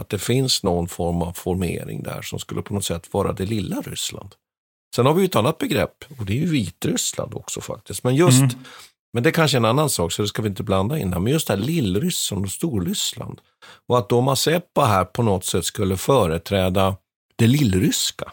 [0.00, 3.46] att det finns någon form av formering där som skulle på något sätt vara det
[3.46, 4.34] lilla Ryssland.
[4.96, 8.04] Sen har vi ett annat begrepp och det är ju Vitryssland också faktiskt.
[8.04, 8.54] Men just, mm.
[9.12, 11.20] men det är kanske en annan sak så det ska vi inte blanda in här.
[11.20, 13.40] Men just det här Lillryssland och Storryssland.
[13.88, 16.96] Och att då Mazeppa här på något sätt skulle företräda
[17.36, 18.32] det lillryska.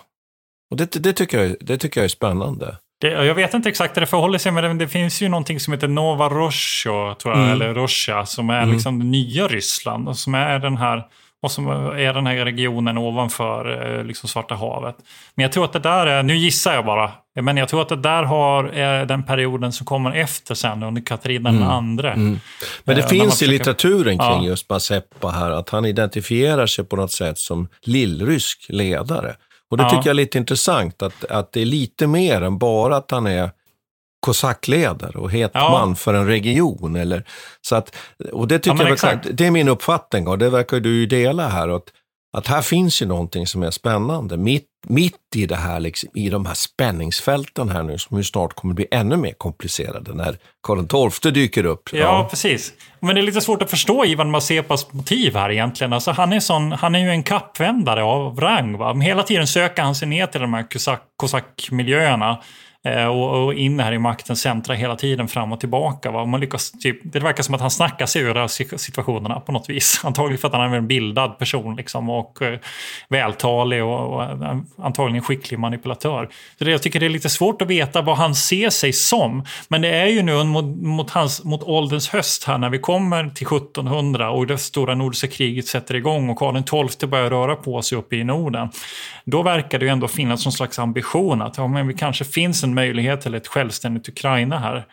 [0.71, 2.77] Och det, det, tycker jag, det tycker jag är spännande.
[3.01, 5.73] Det, jag vet inte exakt hur det förhåller sig, men det, finns ju någonting som
[5.73, 7.51] heter Nova Rosho, tror jag, mm.
[7.51, 8.73] eller Rosha, som är mm.
[8.73, 10.07] liksom det nya Ryssland.
[10.07, 11.07] Och som är den här
[11.43, 14.95] och som är den här regionen ovanför eh, liksom Svarta havet.
[15.35, 17.89] Men jag tror att det där är, nu gissar jag bara, men jag tror att
[17.89, 21.63] det där har, är den perioden som kommer efter sen under Katarina mm.
[21.63, 22.11] andre.
[22.11, 22.39] Mm.
[22.83, 23.53] Men det eh, finns försöker...
[23.53, 24.43] i litteraturen kring ja.
[24.43, 29.35] just Mazeppa här, att han identifierar sig på något sätt som lillrysk ledare.
[29.69, 29.89] Och det ja.
[29.89, 33.27] tycker jag är lite intressant, att, att det är lite mer än bara att han
[33.27, 33.51] är
[34.19, 35.95] kosackledare och hetman ja.
[35.95, 36.95] för en region.
[36.95, 37.23] Eller,
[37.61, 37.95] så att,
[38.33, 41.05] och det, tycker ja, jag verkar, det är min uppfattning och det verkar du ju
[41.05, 41.69] dela här.
[41.69, 41.83] Att,
[42.37, 44.37] att här finns ju någonting som är spännande.
[44.37, 48.53] Mitt, mitt i det här, liksom, i de här spänningsfälten här nu, som ju snart
[48.53, 51.89] kommer bli ännu mer komplicerade när Karl XII dyker upp.
[51.91, 52.73] Ja, ja, precis.
[52.99, 55.93] Men det är lite svårt att förstå Ivan Mazepas motiv här egentligen.
[55.93, 58.77] Alltså, han, är sån, han är ju en kappvändare av rang.
[58.77, 58.93] Va?
[58.93, 60.65] Hela tiden söker han sig ner till de här
[61.17, 62.37] kosackmiljöerna Eh,
[62.85, 66.11] Eh, och, och in här i maktens centra hela tiden fram och tillbaka.
[66.11, 66.25] Va?
[66.25, 69.51] Man lyckas, typ, det verkar som att han snackar sig ur de här situationerna på
[69.51, 70.01] något vis.
[70.05, 72.59] Antagligen för att han är en bildad person liksom, och eh,
[73.09, 76.29] vältalig och, och eh, antagligen skicklig manipulatör.
[76.57, 79.45] Så det, jag tycker det är lite svårt att veta vad han ser sig som.
[79.67, 83.29] Men det är ju nu mot, mot, hans, mot ålderns höst här när vi kommer
[83.29, 87.81] till 1700 och det stora nordiska kriget sätter igång och Karl XII börjar röra på
[87.81, 88.69] sig uppe i Norden.
[89.25, 92.63] Då verkar det ju ändå finnas någon slags ambition att ja, men vi kanske finns
[92.67, 94.85] en möjlighet till ett självständigt Ukraina här.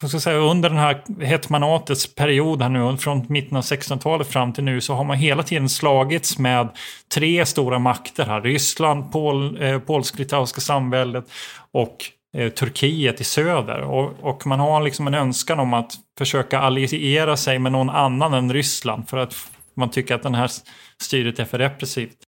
[0.00, 4.52] Jag ska säga, under den här hetmanatets period här nu, från mitten av 1600-talet fram
[4.52, 6.68] till nu, så har man hela tiden slagits med
[7.14, 8.40] tre stora makter här.
[8.40, 11.24] Ryssland, Pol, eh, polsk-litauiska samväldet
[11.72, 11.96] och
[12.36, 13.80] eh, Turkiet i söder.
[13.80, 18.34] Och, och, man har liksom en önskan om att försöka alliera sig med någon annan
[18.34, 19.34] än Ryssland för att
[19.76, 20.50] man tycker att den här
[21.02, 22.27] styret är för repressivt.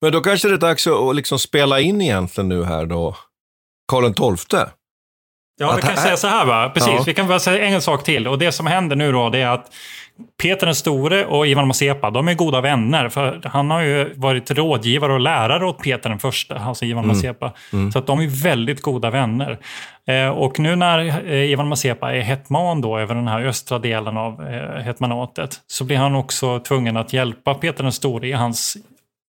[0.00, 3.16] Men då kanske det är dags att liksom spela in egentligen nu här då,
[3.88, 4.60] Karl XII.
[5.60, 6.70] Ja, vi kan säga så här va.
[6.74, 7.02] Precis, ja.
[7.06, 8.28] vi kan bara säga en sak till.
[8.28, 9.72] Och det som händer nu då, det är att
[10.42, 13.08] Peter den store och Ivan Mazepa, de är goda vänner.
[13.08, 17.16] För han har ju varit rådgivare och lärare åt Peter den första, alltså Ivan mm.
[17.16, 17.52] Mazepa.
[17.72, 17.92] Mm.
[17.92, 19.58] Så att de är väldigt goda vänner.
[20.06, 24.16] Eh, och nu när eh, Ivan Mazepa är hetman då över den här östra delen
[24.16, 28.76] av eh, hetmanatet, så blir han också tvungen att hjälpa Peter den store i hans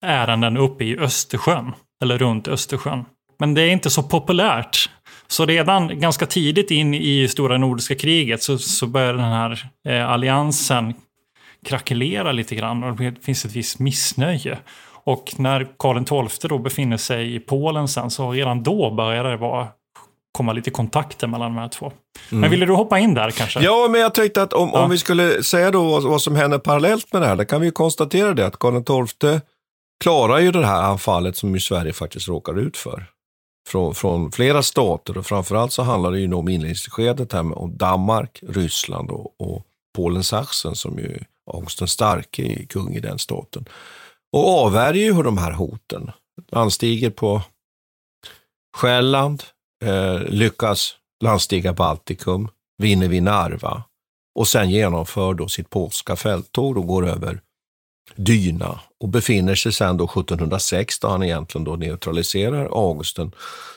[0.05, 1.71] ärenden uppe i Östersjön.
[2.03, 3.05] Eller runt Östersjön.
[3.39, 4.89] Men det är inte så populärt.
[5.27, 10.09] Så redan ganska tidigt in i stora nordiska kriget så, så börjar den här eh,
[10.09, 10.93] alliansen
[11.65, 14.57] krackelera lite grann och det finns ett visst missnöje.
[15.03, 19.37] Och när Karl XII då befinner sig i Polen sen så redan då börjar det
[19.37, 19.67] vara
[20.31, 21.85] komma lite kontakter mellan de här två.
[21.85, 22.41] Mm.
[22.41, 23.59] Men ville du hoppa in där kanske?
[23.59, 24.83] Ja, men jag tänkte att om, ja.
[24.83, 27.61] om vi skulle säga då vad, vad, som händer parallellt med det här, då kan
[27.61, 29.41] vi ju konstatera det att Karl XII
[29.99, 33.05] klarar ju det här anfallet som ju Sverige faktiskt råkar ut för
[33.67, 37.77] från, från flera stater och framförallt så handlar det ju om inledningsskedet här med om
[37.77, 41.19] Danmark, Ryssland och, och Polen Sachsen som ju
[41.51, 43.65] August den starke är kung i den staten.
[44.31, 46.11] Och avvärjer ju de här hoten.
[46.51, 47.41] Landstiger på
[48.77, 49.43] Själland,
[49.85, 53.83] eh, lyckas landstiga Baltikum, vinner vid Narva
[54.35, 57.41] och sen genomför då sitt polska fälttåg och går över
[58.15, 63.31] dyna och befinner sig sedan då 1706 då han egentligen då neutraliserar Augusten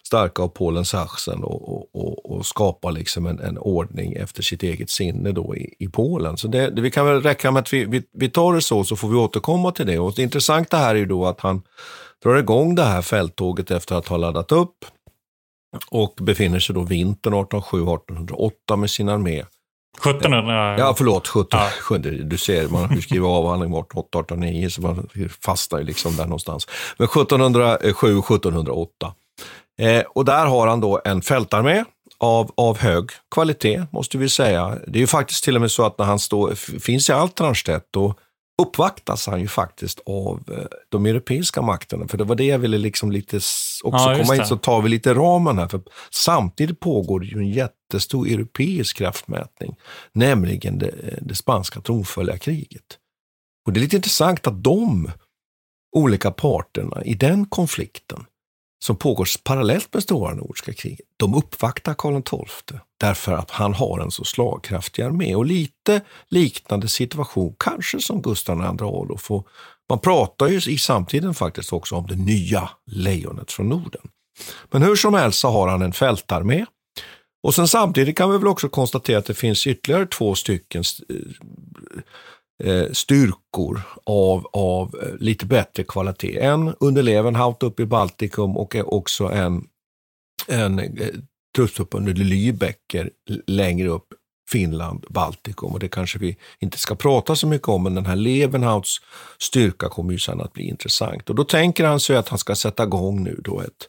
[0.07, 4.63] starka av Polen Sachsen och, och, och, och skapar liksom en, en, ordning efter sitt
[4.63, 6.37] eget sinne då i, i Polen.
[6.37, 8.85] Så det, det, vi kan väl räcka med att vi, vi, vi tar det så,
[8.85, 9.99] så får vi återkomma till det.
[9.99, 11.63] Och det intressanta här är ju då att han
[12.23, 14.85] drar igång det här fälttåget efter att ha laddat upp
[15.91, 19.45] och befinner sig då vintern 1807-1808 med sin armé
[19.99, 20.79] 1700?
[20.79, 21.29] Ja, förlåt.
[21.29, 21.99] 17, ja.
[21.99, 25.09] Du ser, man har skrivit avhandling vart 889 så man
[25.45, 26.69] fastnar ju liksom där någonstans.
[26.97, 29.15] Men 1707, 1708.
[29.81, 31.85] Eh, och där har han då en fältarmé
[32.19, 34.79] av, av hög kvalitet, måste vi säga.
[34.87, 37.97] Det är ju faktiskt till och med så att när han står, finns i Altranstedt,
[38.63, 42.09] uppvaktas han ju faktiskt av eh, de europeiska makterna.
[42.09, 44.89] För det var det jag ville liksom lite också ja, komma in, så tar vi
[44.89, 45.69] lite ramen här.
[45.69, 49.77] För samtidigt pågår det ju en jättestor europeisk kraftmätning,
[50.13, 52.99] nämligen det, det spanska tronföljarkriget.
[53.67, 55.11] Och det är lite intressant att de
[55.97, 58.25] olika parterna i den konflikten
[58.83, 64.01] som pågår parallellt med stora nordiska kriget, de uppvaktar Karl XII därför att han har
[64.01, 65.35] en så slagkraftig armé.
[65.35, 69.31] Och lite liknande situation kanske som Gustav II Adolf.
[69.31, 69.49] Och
[69.89, 74.03] man pratar ju i samtiden faktiskt också om det nya lejonet från Norden.
[74.71, 76.67] Men hur som helst så har han en fältarmé.
[77.43, 81.17] Och sen samtidigt kan vi väl också konstatera att det finns ytterligare två stycken eh,
[82.65, 86.39] Eh, styrkor av, av eh, lite bättre kvalitet.
[86.39, 89.65] En under Levenhaut uppe i Baltikum och också en,
[90.49, 91.09] en eh,
[91.57, 93.11] trupp under Lübecker
[93.47, 94.07] längre upp
[94.51, 98.17] Finland, Baltikum och det kanske vi inte ska prata så mycket om, men den här
[98.17, 99.01] Levenhauts
[99.39, 101.31] styrka kommer ju sen att bli intressant.
[101.31, 103.89] Och då tänker han sig att han ska sätta igång nu då ett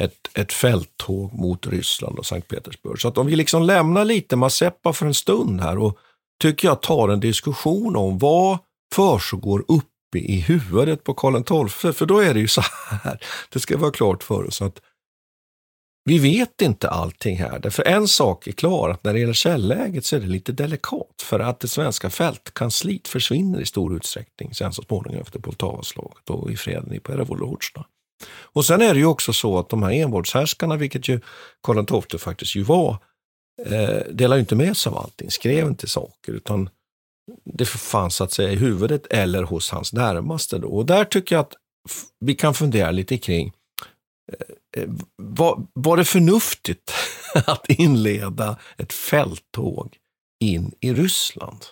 [0.00, 3.00] ett, ett fälttåg mot Ryssland och Sankt Petersburg.
[3.00, 5.98] Så att om vi liksom lämnar lite Mazeppa för en stund här och
[6.42, 8.58] tycker jag tar en diskussion om vad
[8.94, 11.92] försiggår uppe i huvudet på Karl XII.
[11.92, 12.62] För då är det ju så
[13.02, 14.80] här, det ska vara klart för oss att
[16.08, 17.58] vi vet inte allting här.
[17.58, 21.22] Därför en sak är klar, att när det gäller källäget så är det lite delikat.
[21.22, 26.50] För att det svenska fältkansliet försvinner i stor utsträckning sen så småningom efter Poltavaslaget och
[26.50, 27.86] i freden i Perevolozjna.
[28.28, 31.20] Och sen är det ju också så att de här envåldshärskarna, vilket ju
[31.62, 32.98] Karl XII faktiskt ju var,
[33.64, 36.70] eh, delade inte med sig av allting, skrev inte saker, utan
[37.44, 40.58] det fanns så att säga i huvudet eller hos hans närmaste.
[40.58, 40.68] Då.
[40.68, 41.54] Och där tycker jag att
[42.20, 43.52] vi kan fundera lite kring,
[44.32, 46.92] eh, eh var, var det förnuftigt
[47.34, 49.96] att inleda ett fälttåg
[50.40, 51.64] in i Ryssland?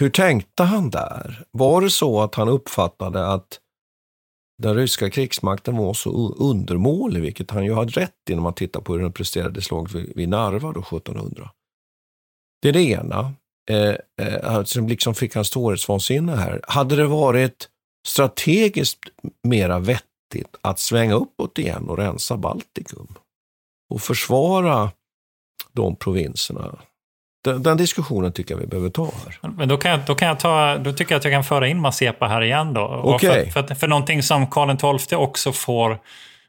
[0.00, 1.44] Hur tänkte han där?
[1.50, 3.60] Var det så att han uppfattade att
[4.58, 8.80] den ryska krigsmakten var så undermålig, vilket han ju hade rätt i när man tittar
[8.80, 11.50] på hur den presterade i slaget vid Narva då 1700.
[12.62, 13.32] Det är det ena.
[13.70, 16.60] Eh, eh, som liksom fick han storhetsvansinne här.
[16.68, 17.68] Hade det varit
[18.06, 18.98] strategiskt
[19.42, 23.14] mera vettigt att svänga uppåt igen och rensa Baltikum
[23.94, 24.92] och försvara
[25.72, 26.78] de provinserna
[27.44, 29.50] den, den, diskussionen tycker jag vi behöver ta här.
[29.50, 31.68] Men då, kan jag, då, kan jag ta, då tycker jag att jag kan föra
[31.68, 33.00] in Mazepa här igen då.
[33.04, 33.50] Okay.
[33.50, 35.98] För, för, för någonting som Karl XII också får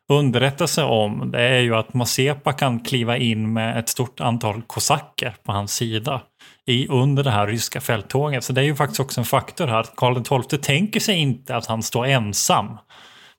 [0.09, 5.35] underrättelse om, det är ju att Mazepa kan kliva in med ett stort antal kosacker
[5.43, 6.21] på hans sida
[6.65, 8.43] i, under det här ryska fälttåget.
[8.43, 9.85] Så det är ju faktiskt också en faktor här.
[9.95, 12.77] Karl XII tänker sig inte att han står ensam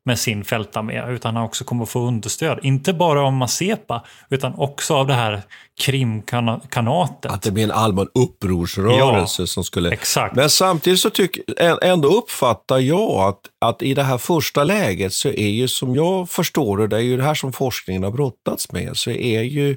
[0.04, 2.58] med sin fältarmé utan han också kommer få understöd.
[2.62, 5.42] Inte bara av Mazepa utan också av det här
[5.80, 7.32] krimkanatet.
[7.32, 9.90] Att det blir en allmän upprorsrörelse ja, som skulle...
[9.90, 10.36] Exakt.
[10.36, 11.44] Men samtidigt så tycker,
[11.84, 16.30] ändå uppfattar jag att, att i det här första läget så är ju som jag
[16.30, 19.76] förstår det, det är ju det här som forskningen har brottats med, så är ju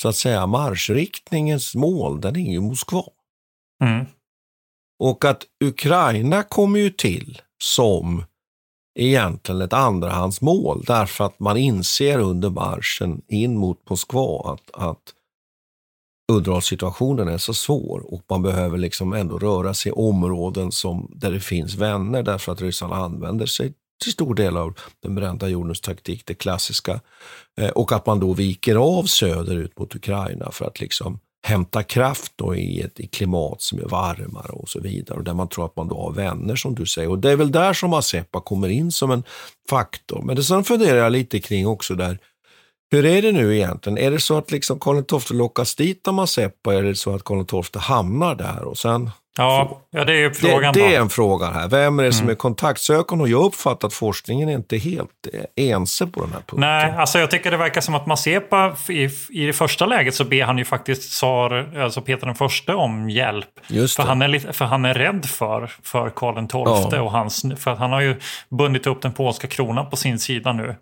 [0.00, 3.02] så att säga marschriktningens mål, den är ju Moskva.
[3.84, 4.06] Mm.
[4.98, 8.24] Och att Ukraina kommer ju till som
[8.98, 15.14] egentligen ett andrahandsmål därför att man inser under marschen in mot Moskva att, att
[16.32, 21.30] underhållssituationen är så svår och man behöver liksom ändå röra sig i områden som, där
[21.30, 25.80] det finns vänner därför att ryssarna använder sig till stor del av den brända jordens
[25.80, 27.00] taktik, det klassiska.
[27.60, 32.32] Eh, och att man då viker av söderut mot Ukraina för att liksom hämta kraft
[32.36, 35.18] då i ett i klimat som är varmare och så vidare.
[35.18, 37.10] Och där man tror att man då har vänner som du säger.
[37.10, 39.22] Och det är väl där som Mazeppa kommer in som en
[39.70, 40.22] faktor.
[40.22, 42.18] Men det sen funderar jag lite kring också där,
[42.90, 43.98] hur är det nu egentligen?
[43.98, 47.14] Är det så att liksom Karl XII lockas dit av Mazeppa eller är det så
[47.14, 50.74] att Karl XII hamnar där och sen Ja, ja det är ju frågan.
[50.74, 51.68] Det, det är en fråga här.
[51.68, 52.30] Vem är det som mm.
[52.30, 53.22] är kontaktsökande?
[53.22, 55.10] Och jag uppfattar att forskningen är inte helt
[55.56, 56.60] ense på den här punkten.
[56.60, 60.24] Nej, alltså jag tycker det verkar som att Mazepa i, i det första läget så
[60.24, 63.48] ber han ju faktiskt tsar, alltså Peter den förste om hjälp.
[63.66, 67.02] Just för, han är, för han är rädd för, för Karl XII ja.
[67.02, 68.16] och hans, för att han har ju
[68.48, 70.74] bundit upp den polska kronan på sin sida nu.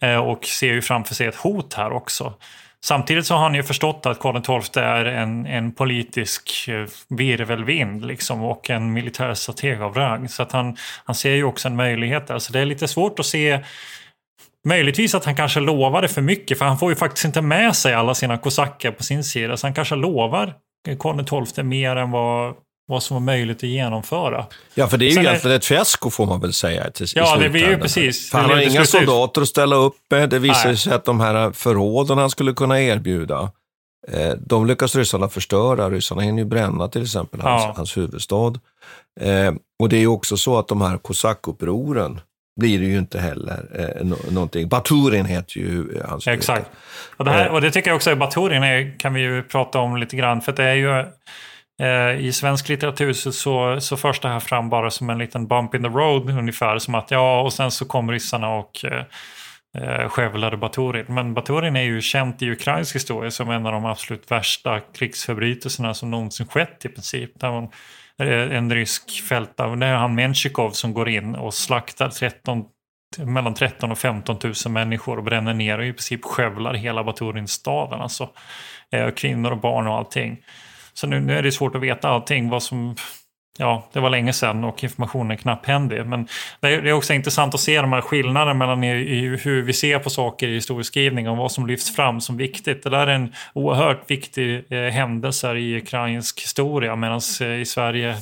[0.00, 2.34] Eh, och ser ju framför sig ett hot här också.
[2.84, 8.04] Samtidigt så har han ju förstått att Karl XII är en, en politisk eh, virvelvind
[8.04, 10.28] liksom, och en militärstrateg av rang.
[10.28, 12.38] Så att han, han ser ju också en möjlighet där.
[12.38, 13.60] Så det är lite svårt att se
[14.68, 17.94] Möjligtvis att han kanske lovade för mycket, för han får ju faktiskt inte med sig
[17.94, 19.56] alla sina kosacker på sin sida.
[19.56, 20.54] Så han kanske lovar
[20.98, 22.54] Karl XII mer än vad,
[22.88, 24.46] vad som var möjligt att genomföra.
[24.74, 25.56] Ja, för det är ju Sen egentligen är...
[25.56, 26.90] ett fiasko får man väl säga.
[26.90, 28.30] Till, ja, det blir ju precis.
[28.30, 30.30] För han har inga soldater att ställa upp med.
[30.30, 33.50] Det visar sig att de här förråden han skulle kunna erbjuda,
[34.08, 35.90] eh, de lyckas ryssarna förstöra.
[35.90, 37.72] Ryssarna hinner ju bränna till exempel hans, ja.
[37.76, 38.60] hans huvudstad.
[39.20, 42.20] Eh, och det är ju också så att de här kosackupproren,
[42.58, 44.68] blir det ju inte heller eh, någonting.
[44.68, 46.70] Baturin heter ju hans Exakt.
[47.16, 47.52] Och det, här, eh.
[47.52, 50.40] och det tycker jag också Baturin är, kan vi ju prata om lite grann.
[50.40, 51.04] För det är ju
[51.82, 55.46] Eh, I svensk litteratur så, så, så förs det här fram bara som en liten
[55.46, 56.78] bump in the road ungefär.
[56.78, 59.04] Som att ja, och sen så kom ryssarna och eh,
[59.78, 61.04] eh skövlade Baturin.
[61.08, 65.94] Men Baturin är ju känt i ukrainsk historia som en av de absolut värsta krigsförbrytelserna
[65.94, 67.40] som någonsin skett i princip.
[67.40, 67.68] Där man,
[68.50, 72.64] en rysk fältare, det är han Menshikov som går in och slaktar 13
[73.16, 78.00] mellan 13 och 15 000 människor och bränner ner och i princip skövlar hela Baturinstaden.
[78.00, 78.30] Alltså,
[78.92, 80.38] eh, kvinnor och barn och allting.
[80.98, 82.48] Så nu, nu är det svårt att veta allting.
[82.48, 82.96] Vad som,
[83.58, 86.06] ja, det var länge sedan och informationen är knapphändig.
[86.06, 86.28] Men
[86.60, 89.98] det är, också intressant att se de här skillnaderna mellan i, i, hur vi ser
[89.98, 92.82] på saker i historieskrivning och vad som lyfts fram som viktigt.
[92.82, 98.16] Det där är en oerhört viktig eh, händelse i ukrainsk historia medan eh, i Sverige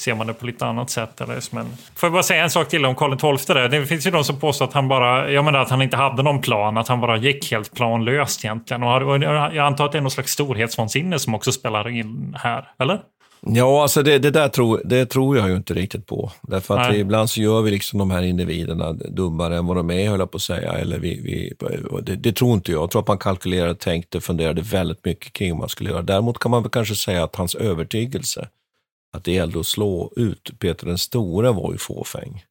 [0.00, 1.20] ser man det på lite annat sätt.
[1.20, 1.66] Eller, men...
[1.94, 3.54] Får jag bara säga en sak till om Karl XII?
[3.54, 3.68] Där.
[3.68, 6.22] Det finns ju de som påstår att han bara, jag menar att han inte hade
[6.22, 8.82] någon plan, att han bara gick helt planlöst egentligen.
[8.82, 13.00] Och jag antar att det är någon slags storhetsvansinne som också spelar in här, eller?
[13.46, 16.32] Ja, alltså det, det där tror, det tror jag ju inte riktigt på.
[16.42, 19.90] Därför att vi, ibland så gör vi liksom de här individerna dummare än vad de
[19.90, 20.72] är, höll jag på att säga.
[20.72, 21.52] Eller vi, vi,
[22.02, 22.82] det, det, tror inte jag.
[22.82, 26.02] Jag tror att man kalkylerade, tänkte, funderade väldigt mycket kring vad man skulle göra.
[26.02, 28.48] Däremot kan man väl kanske säga att hans övertygelse
[29.14, 32.44] att det gällde att slå ut Peter den store var ju fåfäng.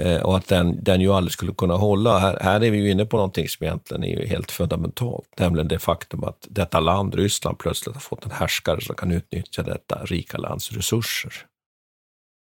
[0.00, 2.18] Eh, och att den, den ju aldrig skulle kunna hålla.
[2.18, 5.78] Här, här är vi ju inne på någonting som egentligen är helt fundamentalt, nämligen det
[5.78, 10.38] faktum att detta land, Ryssland, plötsligt har fått en härskare som kan utnyttja detta rika
[10.38, 11.32] lands resurser.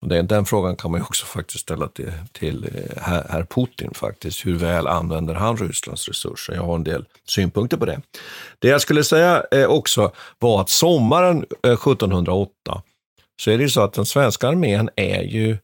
[0.03, 3.45] Och den, den frågan kan man ju också faktiskt ställa till, till eh, herr, herr
[3.45, 4.47] Putin faktiskt.
[4.47, 6.55] Hur väl använder han Rysslands resurser?
[6.55, 8.01] Jag har en del synpunkter på det.
[8.59, 12.83] Det jag skulle säga eh, också var att sommaren eh, 1708
[13.41, 15.59] så är det ju så att den svenska armén är ju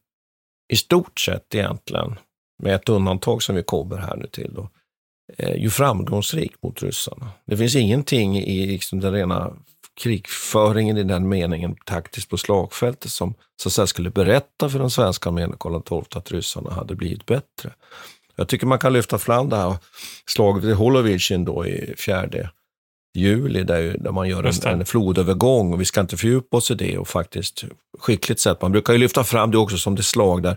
[0.72, 2.18] i stort sett egentligen,
[2.62, 4.70] med ett undantag som vi kommer här nu till, då,
[5.38, 7.30] eh, ju framgångsrik mot ryssarna.
[7.46, 9.52] Det finns ingenting i liksom den rena
[10.00, 14.90] krigföringen i den meningen taktiskt på slagfältet som så att säga, skulle berätta för den
[14.90, 17.72] svenska armén och Karl XII att ryssarna hade blivit bättre.
[18.36, 19.76] Jag tycker man kan lyfta fram det här
[20.26, 22.50] slaget vid Holovicin då i fjärde
[23.16, 25.72] juli där, där man gör en, en flodövergång.
[25.72, 27.64] Och vi ska inte fördjupa oss i det och faktiskt
[27.98, 28.62] skickligt sätt.
[28.62, 30.56] Man brukar ju lyfta fram det också som det slag där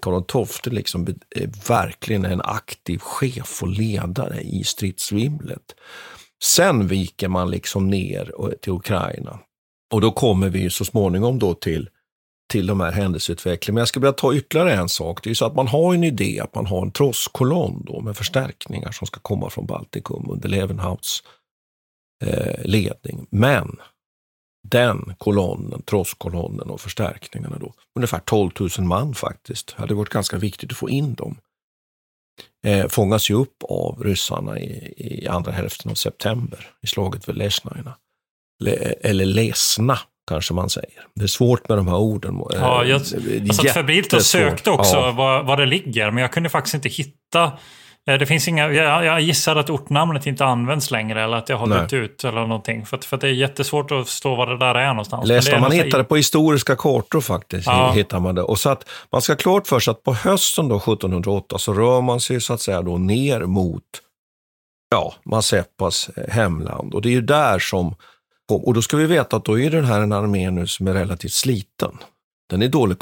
[0.00, 5.74] Karl XII liksom är verkligen en aktiv chef och ledare i stridsvimlet.
[6.44, 8.32] Sen viker man liksom ner
[8.62, 9.38] till Ukraina.
[9.92, 11.88] Och då kommer vi så småningom då till,
[12.52, 13.74] till de här händelseutvecklingen.
[13.74, 15.24] Men jag skulle vilja ta ytterligare en sak.
[15.24, 18.90] Det är så att man har en idé att man har en trosskolonn med förstärkningar
[18.90, 21.28] som ska komma från Baltikum under Levenhauts eh,
[22.64, 23.26] ledning.
[23.30, 23.76] Men
[24.68, 30.72] den kolonnen, trosskolonnen och förstärkningarna då, ungefär 12 000 man faktiskt, hade varit ganska viktigt
[30.72, 31.36] att få in dem.
[32.66, 37.36] Eh, fångas ju upp av ryssarna i, i andra hälften av september i slaget vid
[37.36, 37.96] Lesnaina.
[38.64, 39.98] Le, eller Lesna
[40.28, 41.06] kanske man säger.
[41.14, 42.34] Det är svårt med de här orden.
[42.34, 43.06] Eh, ja, jag,
[43.54, 45.12] satt febrilt och sökte också ja.
[45.12, 47.58] var, var det ligger, men jag kunde faktiskt inte hitta Eh,
[48.04, 51.66] det finns inga, jag, jag gissar att ortnamnet inte används längre eller att det har
[51.66, 52.86] dött ut eller någonting.
[52.86, 55.28] För, för det är jättesvårt att förstå vad det där är någonstans.
[55.28, 57.66] Läste man hittar det på historiska kartor faktiskt.
[57.66, 57.92] Ja.
[57.92, 58.42] Hittar man, det.
[58.42, 62.00] Och så att man ska klart för sig att på hösten då, 1708 så rör
[62.00, 63.82] man sig så att säga då ner mot
[64.90, 66.94] ja, Mazeppas eh, hemland.
[66.94, 67.94] Och det är ju där som,
[68.48, 70.92] och då ska vi veta att då är den här en armé nu som är
[70.92, 71.98] relativt sliten.
[72.50, 72.98] Den är i dålig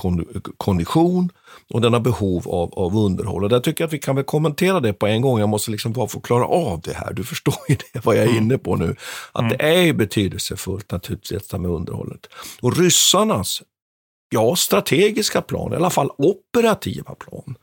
[0.57, 1.31] kondition
[1.71, 3.45] och den har behov av, av underhåll.
[3.45, 5.41] Och där tycker jag att vi kan väl kommentera det på en gång.
[5.41, 7.13] Jag måste liksom bara få klara av det här.
[7.13, 8.43] Du förstår ju det, vad jag är mm.
[8.43, 8.97] inne på nu.
[9.33, 9.57] Att mm.
[9.59, 12.27] det är ju betydelsefullt naturligtvis detta med underhållet.
[12.63, 13.63] Och ryssarnas,
[14.31, 17.55] ja, strategiska plan, i alla fall operativa plan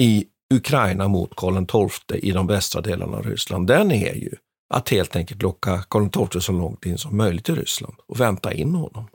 [0.00, 0.24] i
[0.54, 4.30] Ukraina mot Karl XII i de västra delarna av Ryssland, den är ju
[4.74, 8.52] att helt enkelt locka Karl XII så långt in som möjligt i Ryssland och vänta
[8.52, 9.08] in honom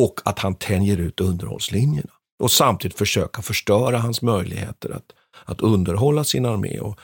[0.00, 2.10] och att han tänjer ut underhållslinjerna
[2.40, 5.12] och samtidigt försöka förstöra hans möjligheter att,
[5.44, 6.80] att underhålla sin armé.
[6.80, 6.98] Och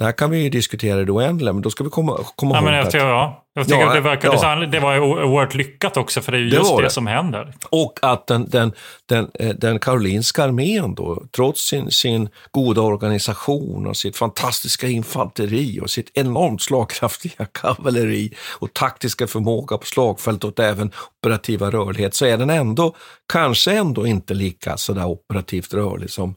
[0.00, 2.54] det här kan vi ju diskutera i det oändliga, men då ska vi komma, komma
[2.54, 2.94] ja, ihåg men jag, att...
[2.94, 4.66] Ja, jag tycker ja, att det, verkade, ja.
[4.66, 7.54] det var oerhört lyckat också, för det är ju just det, det, som händer.
[7.70, 8.72] Och att den, den,
[9.06, 15.80] den, eh, den karolinska armén då, trots sin, sin goda organisation och sitt fantastiska infanteri
[15.80, 22.26] och sitt enormt slagkraftiga kavalleri och taktiska förmåga på slagfält och även operativa rörlighet, så
[22.26, 22.94] är den ändå,
[23.32, 26.34] kanske ändå inte lika sådär operativt rörlig som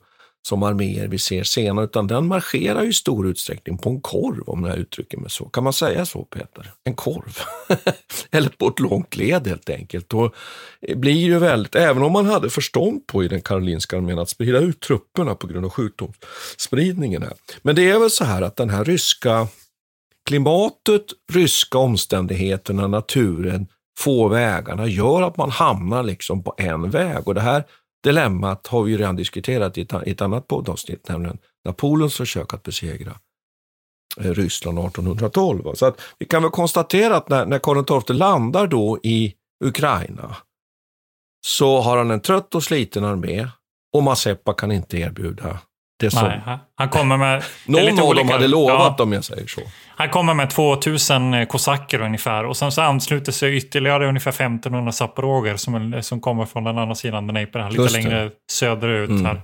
[0.48, 4.66] som arméer vi ser senare, utan den marscherar i stor utsträckning på en korv, om
[4.66, 5.46] jag uttrycker mig så.
[5.46, 6.72] Kan man säga så, Peter?
[6.84, 7.40] En korv?
[8.32, 10.14] Eller på ett långt led helt enkelt.
[10.14, 10.36] Och
[10.82, 14.30] det blir ju väldigt, även om man hade förstånd på i den karolinska armén att
[14.30, 17.24] sprida ut trupperna på grund av sjukdomsspridningen.
[17.24, 17.34] Här.
[17.62, 19.48] Men det är väl så här att den här ryska
[20.26, 23.68] klimatet, ryska omständigheterna, naturen,
[23.98, 27.28] få vägarna gör att man hamnar liksom på en väg.
[27.28, 27.64] Och det här
[28.04, 32.64] dilemmat har vi ju redan diskuterat i ett, ett annat poddavsnitt, nämligen Napoleons försök att
[32.64, 33.20] besegra
[34.20, 35.76] eh, Ryssland 1812.
[35.76, 39.34] Så att vi kan väl konstatera att när, när Karl XII landar då i
[39.64, 40.38] Ukraina
[41.46, 43.48] så har han en trött och sliten armé
[43.94, 45.60] och Mazepa kan inte erbjuda
[46.04, 47.44] det som Nej, han kommer med...
[47.66, 49.62] Någon av dem hade lovat ja, om jag säger så.
[49.96, 54.92] Han kommer med 2000 eh, kosacker ungefär och sen så ansluter sig ytterligare ungefär 1500
[54.92, 58.32] zaporoger som, som kommer från den andra sidan Dnepr, lite Just längre det.
[58.52, 59.10] söderut.
[59.10, 59.26] Mm.
[59.26, 59.42] Här.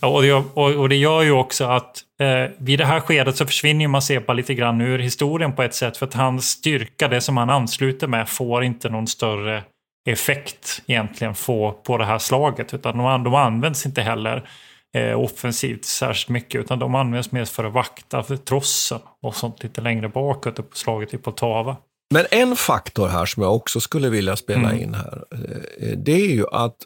[0.00, 3.46] Och det, och, och det gör ju också att eh, vid det här skedet så
[3.46, 5.96] försvinner Mazepa lite grann ur historien på ett sätt.
[5.96, 9.62] För att hans styrka, det som han ansluter med, får inte någon större
[10.08, 12.74] effekt egentligen få på det här slaget.
[12.74, 14.48] Utan de, de används inte heller
[14.94, 16.60] eh, offensivt särskilt mycket.
[16.60, 20.76] Utan de används mest för att vakta för trossen och sånt lite längre bakåt på
[20.76, 21.76] slaget i Poltava.
[22.14, 24.82] Men en faktor här som jag också skulle vilja spela mm.
[24.82, 26.76] in här, eh, det är ju att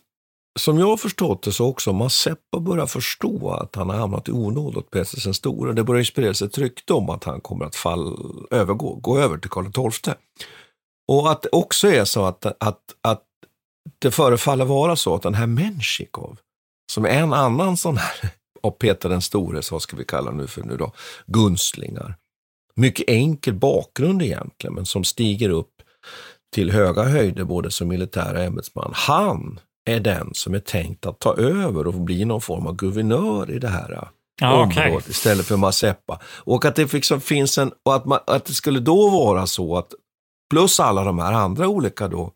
[0.58, 4.32] som jag har förstått det så också Mazeppa börjar förstå att han har hamnat i
[4.32, 5.72] onåd åt Peter den store.
[5.72, 8.16] Det börjar spridas ett rykte om att han kommer att fall,
[8.50, 10.14] övergå, gå över till Karl XII.
[11.08, 13.22] Och att det också är så att, att, att
[13.98, 16.38] det förefaller vara så att den här Menshikov,
[16.92, 18.30] som är en annan sån här
[18.62, 20.92] av Peter den store, så ska vi kalla nu för nu då,
[21.26, 22.14] gunstlingar.
[22.74, 25.72] Mycket enkel bakgrund egentligen, men som stiger upp
[26.54, 28.90] till höga höjder både som militär och ämbetsman.
[28.94, 33.50] Han är den som är tänkt att ta över och bli någon form av guvernör
[33.50, 34.08] i det här
[34.40, 35.10] ja, området okay.
[35.10, 36.20] istället för Mazeppa.
[36.24, 39.76] Och att det liksom finns en, och att, man, att det skulle då vara så
[39.76, 39.94] att,
[40.50, 42.32] plus alla de här andra olika då,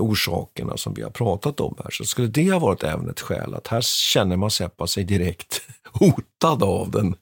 [0.00, 3.54] orsakerna som vi har pratat om här, så skulle det ha varit även ett skäl
[3.54, 7.16] att här känner man Seppa sig direkt hotad av den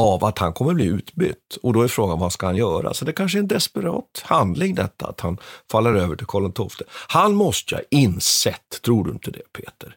[0.00, 1.56] av att han kommer bli utbytt.
[1.62, 2.94] Och då är frågan vad ska han göra?
[2.94, 5.38] Så det kanske är en desperat handling detta, att han
[5.70, 6.86] faller över till Karl XII.
[7.08, 9.96] Han måste ju ha insett, tror du inte det Peter?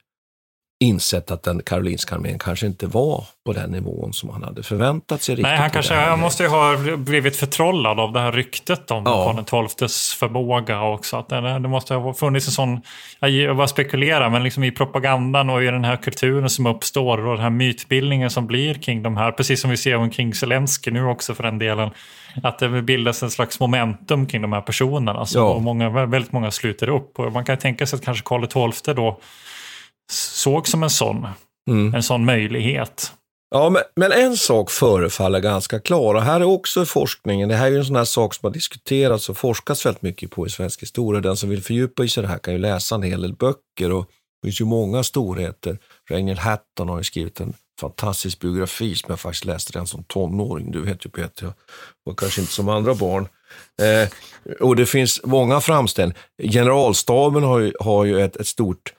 [0.81, 5.21] Insett att den karolinska armén kanske inte var på den nivån som han hade förväntat
[5.21, 5.41] sig.
[5.41, 9.43] Nej, han kanske han måste ju ha blivit förtrollad av det här ryktet om ja.
[9.47, 11.17] Karl XIIs förmåga också.
[11.17, 12.81] Att det, det måste ha funnits en sån,
[13.19, 17.35] jag bara spekulerar, men liksom i propagandan och i den här kulturen som uppstår och
[17.35, 21.05] den här mytbildningen som blir kring de här, precis som vi ser omkring Zelensky nu
[21.05, 21.89] också för den delen,
[22.43, 25.25] att det bildas en slags momentum kring de här personerna.
[25.25, 25.43] Så ja.
[25.43, 27.19] och många, väldigt många sluter upp.
[27.19, 29.19] Och man kan tänka sig att kanske Karl XII då
[30.11, 31.27] såg som en sån,
[31.69, 31.93] mm.
[31.93, 33.13] en sån möjlighet.
[33.51, 37.67] Ja, men, men, en sak förefaller ganska klar och här är också forskningen, det här
[37.67, 40.49] är ju en sån här sak som har diskuterats och forskats väldigt mycket på i
[40.49, 41.21] svensk historia.
[41.21, 43.91] Den som vill fördjupa sig i det här kan ju läsa en hel del böcker
[43.91, 44.05] och
[44.41, 45.77] det finns ju många storheter.
[46.09, 50.71] Ragnhild Hatton har ju skrivit en fantastisk biografi som jag faktiskt läste redan som tonåring.
[50.71, 51.53] Du vet ju Peter, jag
[52.03, 53.27] var kanske inte som andra barn.
[53.81, 54.09] Eh,
[54.59, 56.21] och det finns många framställningar.
[56.43, 58.93] Generalstaben har ju, har ju ett, ett stort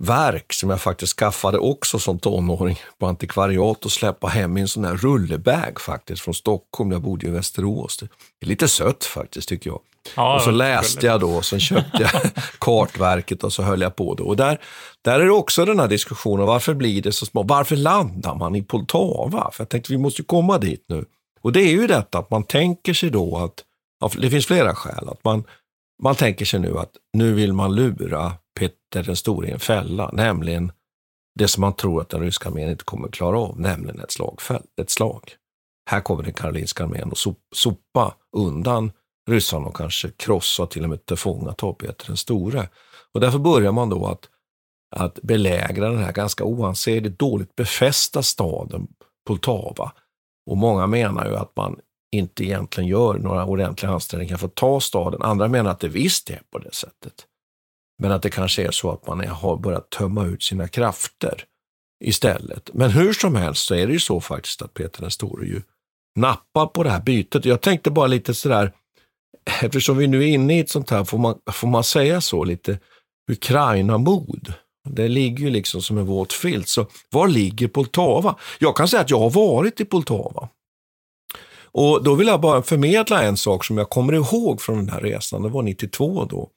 [0.00, 4.68] verk som jag faktiskt skaffade också som tonåring på antikvariat och släppa hem i en
[4.68, 6.92] sån här rullebag faktiskt från Stockholm.
[6.92, 7.96] Jag bodde i Västerås.
[7.96, 8.06] Det
[8.40, 9.80] är lite sött faktiskt tycker jag.
[10.16, 12.22] Ja, och så läste jag då och sen köpte jag
[12.58, 14.14] kartverket och så höll jag på.
[14.14, 14.24] Då.
[14.24, 14.60] Och där,
[15.02, 17.42] där är det också den här diskussionen, varför blir det så små?
[17.42, 19.50] Varför landar man i Poltava?
[19.52, 21.04] För jag tänkte vi måste komma dit nu.
[21.40, 23.64] Och det är ju detta att man tänker sig då att,
[24.16, 25.44] det finns flera skäl, att man,
[26.02, 30.10] man tänker sig nu att nu vill man lura Peter den store i en fälla,
[30.12, 30.72] nämligen
[31.38, 34.78] det som man tror att den ryska armén inte kommer klara av, nämligen ett, slagfält,
[34.80, 35.32] ett slag.
[35.90, 38.92] Här kommer den karolinska armén att sopa undan
[39.30, 42.68] ryssarna och kanske krossa och till och med tillfångata Peter den store.
[43.14, 44.28] Och därför börjar man då att,
[44.96, 48.88] att belägra den här ganska oansenligt dåligt befästa staden
[49.26, 49.92] Poltava.
[50.50, 51.80] Och många menar ju att man
[52.12, 55.22] inte egentligen gör några ordentliga ansträngningar för att ta staden.
[55.22, 57.26] Andra menar att det visst är på det sättet.
[57.98, 61.44] Men att det kanske är så att man har börjat tömma ut sina krafter
[62.04, 62.70] istället.
[62.74, 65.62] Men hur som helst så är det ju så faktiskt att Peter den store ju
[66.16, 67.44] nappar på det här bytet.
[67.44, 68.72] Jag tänkte bara lite sådär,
[69.60, 72.44] eftersom vi nu är inne i ett sånt här, får man, får man säga så,
[72.44, 72.78] lite
[73.32, 74.52] Ukraina-mod.
[74.88, 76.68] Det ligger ju liksom som en våt filt.
[76.68, 78.36] Så var ligger Poltava?
[78.58, 80.48] Jag kan säga att jag har varit i Poltava.
[81.74, 85.00] Och då vill jag bara förmedla en sak som jag kommer ihåg från den här
[85.00, 86.50] resan, det var 92 då.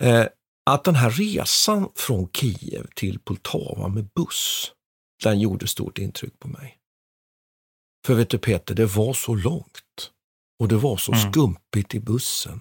[0.00, 0.24] Eh,
[0.70, 4.72] att den här resan från Kiev till Poltava med buss,
[5.24, 6.78] den gjorde stort intryck på mig.
[8.06, 10.10] För vet du Peter, det var så långt
[10.60, 11.32] och det var så mm.
[11.32, 12.60] skumpigt i bussen.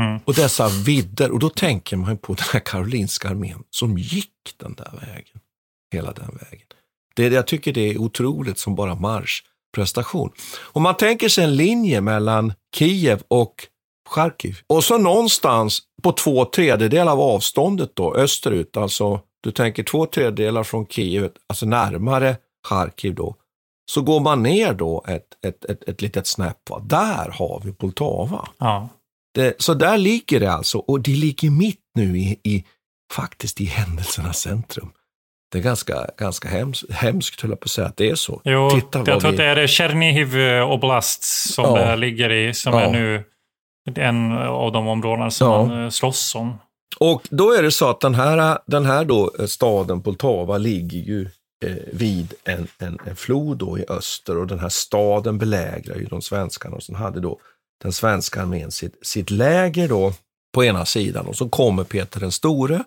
[0.00, 0.20] Mm.
[0.24, 4.74] Och dessa vidder, och då tänker man på den här karolinska armén som gick den
[4.74, 5.40] där vägen.
[5.92, 6.66] Hela den vägen.
[7.14, 10.32] Det, jag tycker det är otroligt som bara marschprestation.
[10.60, 13.68] Om man tänker sig en linje mellan Kiev och
[14.08, 14.58] Charkiv.
[14.66, 20.62] Och så någonstans på två tredjedelar av avståndet då, österut, alltså du tänker två tredjedelar
[20.62, 22.36] från Kiev, alltså närmare
[22.68, 23.36] Charkiv då,
[23.90, 26.70] så går man ner då ett, ett, ett, ett litet snäpp.
[26.70, 26.78] Va?
[26.78, 28.48] Där har vi Poltava.
[28.58, 28.88] Ja.
[29.34, 32.64] Det, så där ligger det alltså, och det ligger mitt nu i, i
[33.12, 34.92] faktiskt i händelsernas centrum.
[35.52, 38.40] Det är ganska, ganska hems, hemskt, höll jag på att säga, att det är så.
[38.44, 39.28] Jo, Titta jag tror vi...
[39.28, 41.22] att det är Chernihiv Oblast
[41.54, 41.94] som ja.
[41.94, 42.80] ligger i, som ja.
[42.80, 43.24] är nu
[43.94, 45.64] en av de områdena som ja.
[45.66, 46.58] man eh, slåss om.
[46.98, 50.98] Och då är det så att den här, den här då, eh, staden Poltava ligger
[50.98, 51.28] ju
[51.64, 56.04] eh, vid en, en, en flod då i öster och den här staden belägrar ju
[56.04, 57.38] de svenskarna och sen hade då
[57.82, 60.12] den svenska armén sitt, sitt läger då
[60.54, 62.84] på ena sidan och så kommer Peter den store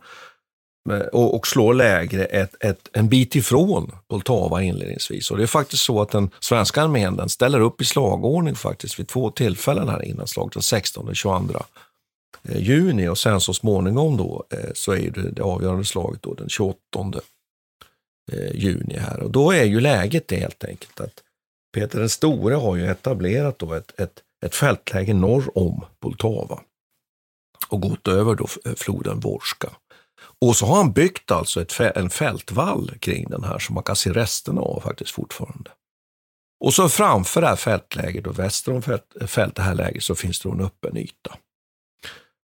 [0.89, 5.31] Eh, och, och slår lägre ett, ett, en bit ifrån Poltava inledningsvis.
[5.31, 8.99] Och det är faktiskt så att den svenska armén den ställer upp i slagordning faktiskt
[8.99, 11.63] vid två tillfällen här innan slaget, den 16 och 22
[12.49, 16.49] juni och sen så småningom då eh, så är det, det avgörande slaget då den
[16.49, 16.79] 28
[18.31, 19.19] eh, juni här.
[19.19, 21.23] Och då är ju läget det helt enkelt att
[21.73, 26.59] Peter den store har ju etablerat då ett, ett, ett fältläge norr om Poltava
[27.69, 29.69] och gått över då floden Vorska.
[30.41, 33.95] Och så har han byggt alltså ett, en fältvall kring den här som man kan
[33.95, 35.71] se resterna av faktiskt fortfarande.
[36.59, 40.15] Och så framför det här fältläget och väster om fält, fält, det här läget så
[40.15, 41.37] finns det en öppen yta.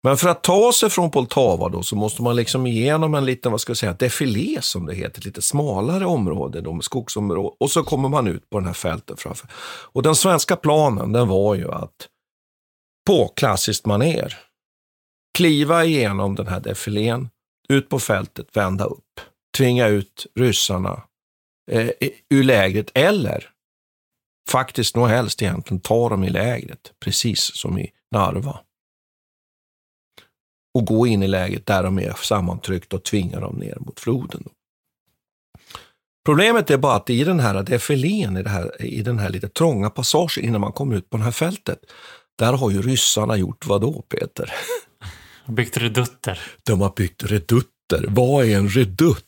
[0.03, 3.51] Men för att ta sig från Poltava då så måste man liksom igenom en liten,
[3.51, 7.55] vad ska jag säga, defilé som det heter, ett lite smalare område då med skogsområde
[7.59, 9.49] och så kommer man ut på den här fältet framför.
[9.91, 12.07] Och den svenska planen den var ju att
[13.07, 14.37] på klassiskt maner
[15.37, 17.29] kliva igenom den här defilén,
[17.69, 19.19] ut på fältet, vända upp,
[19.57, 21.03] tvinga ut ryssarna
[21.71, 21.89] eh,
[22.29, 23.49] ur lägret eller
[24.49, 28.59] faktiskt nog helst egentligen ta dem i lägret, precis som i Narva.
[30.73, 34.49] Och gå in i lägret där de är sammantryckta och tvinga dem ner mot floden.
[36.25, 39.49] Problemet är bara att i den här defilén, i, det här, i den här lite
[39.49, 41.79] trånga passagen innan man kommer ut på det här fältet,
[42.37, 44.53] där har ju ryssarna gjort vad då, Peter?
[45.49, 46.39] Byggt redutter.
[46.63, 48.05] De har byggt redutter.
[48.07, 49.25] Vad är en redutt?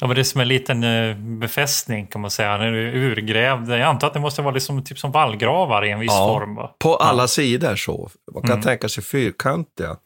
[0.00, 2.58] Ja, men det är som en liten eh, befästning kan man säga.
[2.58, 3.70] Den är urgrävd.
[3.70, 6.54] Jag antar att det måste vara liksom, typ som vallgravar i en viss ja, form.
[6.54, 6.74] Va?
[6.78, 7.28] På alla ja.
[7.28, 8.10] sidor så.
[8.34, 8.62] Man kan mm.
[8.62, 9.96] tänka sig fyrkantiga.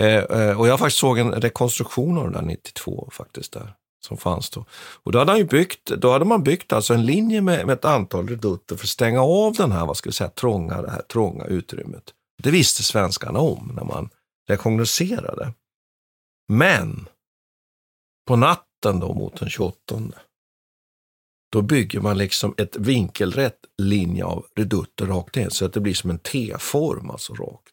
[0.00, 3.72] Eh, eh, och jag faktiskt såg en rekonstruktion av den där 92 faktiskt där.
[4.06, 4.64] Som fanns då.
[5.02, 7.84] Och då hade, han byggt, då hade man byggt alltså en linje med, med ett
[7.84, 11.02] antal redutter för att stänga av den här, vad ska vi säga, trånga, det här
[11.02, 12.02] trånga utrymmet.
[12.42, 14.10] Det visste svenskarna om när man
[14.48, 15.52] rekognoserade.
[16.48, 17.08] Men
[18.26, 20.00] på natten då mot den 28,
[21.52, 25.94] då bygger man liksom ett vinkelrätt linje av redutter rakt in så att det blir
[25.94, 27.72] som en T-form, alltså rakt.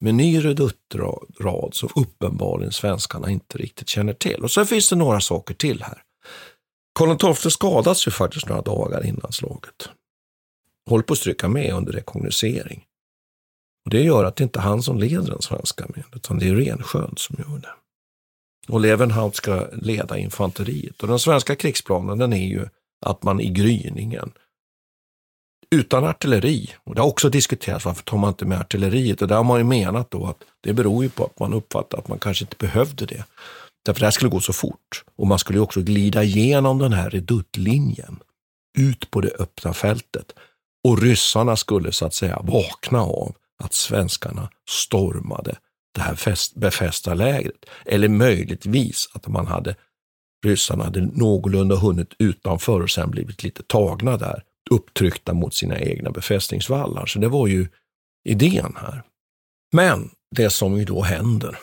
[0.00, 4.44] Med ny reduttrad som uppenbarligen svenskarna inte riktigt känner till.
[4.44, 6.02] Och sen finns det några saker till här.
[6.94, 9.88] Karl XII skadas ju faktiskt några dagar innan slaget.
[10.90, 12.84] Håller på att stryka med under rekognosering.
[13.84, 16.48] Och Det gör att det inte är han som leder den svenska armén, utan det
[16.48, 17.74] är Rensköld som gör det.
[18.68, 21.02] Och Levenhaupt ska leda infanteriet.
[21.02, 22.66] Och den svenska krigsplanen den är ju
[23.06, 24.32] att man i gryningen
[25.70, 29.36] utan artilleri, och det har också diskuterats varför tar man inte med artilleriet och där
[29.36, 32.18] har man ju menat då att det beror ju på att man uppfattar att man
[32.18, 33.24] kanske inte behövde det.
[33.84, 36.92] Därför det här skulle gå så fort och man skulle ju också glida igenom den
[36.92, 38.18] här reduttlinjen
[38.78, 40.32] ut på det öppna fältet
[40.84, 45.56] och ryssarna skulle så att säga vakna av att svenskarna stormade
[45.94, 46.18] det här
[46.58, 47.64] befästa lägret.
[47.86, 49.76] Eller möjligtvis att man hade,
[50.46, 56.10] ryssarna hade någorlunda hunnit utanför och sen blivit lite tagna där, upptryckta mot sina egna
[56.10, 57.06] befästningsvallar.
[57.06, 57.68] Så det var ju
[58.24, 59.02] idén här.
[59.72, 61.58] Men det som ju då händer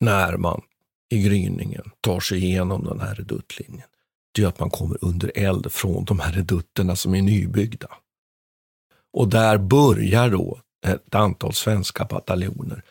[0.00, 0.62] när man
[1.10, 3.88] i gryningen tar sig igenom den här reduttlinjen,
[4.34, 7.88] det är att man kommer under eld från de här redutterna som är nybyggda.
[9.12, 12.82] Och där börjar då ett antal svenska bataljoner.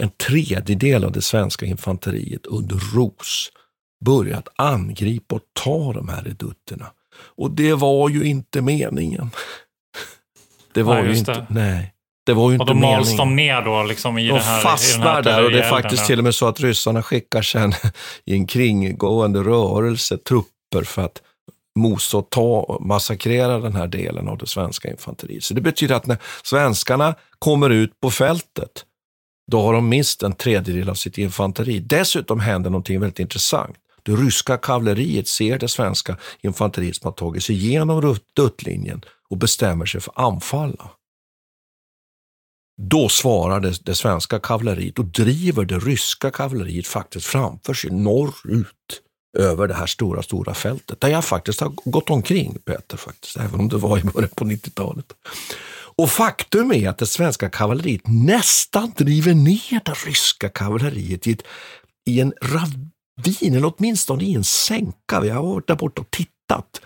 [0.00, 3.50] En tredjedel av det svenska infanteriet under Ros
[4.04, 6.86] börjat angripa och ta de här redutterna.
[7.36, 9.30] Och det var ju inte meningen.
[10.72, 11.46] Det var nej, ju inte, det.
[11.50, 11.94] nej.
[12.26, 14.60] Det var ju inte och då mals de ner då liksom i de den här
[14.60, 17.42] fastnar den här där och det är faktiskt till och med så att ryssarna skickar
[17.42, 17.72] sen
[18.24, 21.22] i en kringgående rörelse trupper för att
[21.78, 25.44] mosa och ta, massakrera den här delen av det svenska infanteriet.
[25.44, 28.84] Så det betyder att när svenskarna kommer ut på fältet,
[29.50, 31.78] då har de mist en tredjedel av sitt infanteri.
[31.78, 33.76] Dessutom händer någonting väldigt intressant.
[34.02, 39.86] Det ryska kavalleriet ser det svenska infanteriet som har tagit sig igenom duttlinjen och bestämmer
[39.86, 40.90] sig för att anfalla.
[42.82, 49.02] Då svarar det, det svenska kavalleriet och driver det ryska kavalleriet faktiskt framför sig norrut
[49.38, 53.60] över det här stora, stora fältet där jag faktiskt har gått omkring, Peter, faktiskt, även
[53.60, 55.06] om det var i början på 90-talet.
[55.96, 61.42] Och faktum är att det svenska kavalleriet nästan driver ner det ryska kavalleriet i, ett,
[62.06, 65.20] i en ravin, eller åtminstone i en sänka.
[65.20, 66.80] Vi har varit där borta och tittat.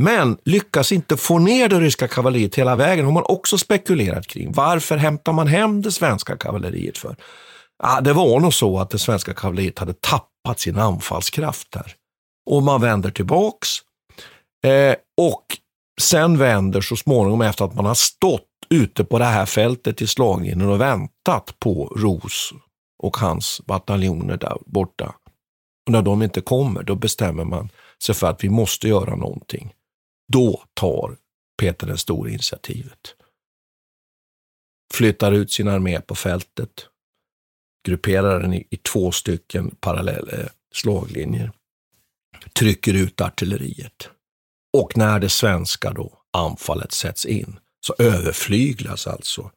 [0.00, 4.52] Men lyckas inte få ner det ryska kavalleriet hela vägen har man också spekulerat kring.
[4.52, 7.16] Varför hämtar man hem det svenska kavalleriet för?
[7.84, 11.94] Ah, det var nog så att det svenska kavalleriet hade tappat sin anfallskraft där.
[12.50, 13.68] Och man vänder tillbaks.
[14.64, 15.44] Eh, och
[16.00, 20.06] sen vänder så småningom efter att man har stått ute på det här fältet i
[20.06, 22.52] slaglinjen och väntat på Ros
[23.02, 25.14] och hans bataljoner där borta.
[25.86, 27.68] Och när de inte kommer, då bestämmer man
[28.04, 29.72] sig för att vi måste göra någonting.
[30.32, 31.16] Då tar
[31.60, 33.14] Peter den store initiativet.
[34.94, 36.88] Flyttar ut sin armé på fältet,
[37.86, 41.52] grupperar den i, i två stycken parallella eh, slaglinjer,
[42.58, 44.08] trycker ut artilleriet.
[44.76, 49.50] Och när det svenska då anfallet sätts in så överflyglas alltså,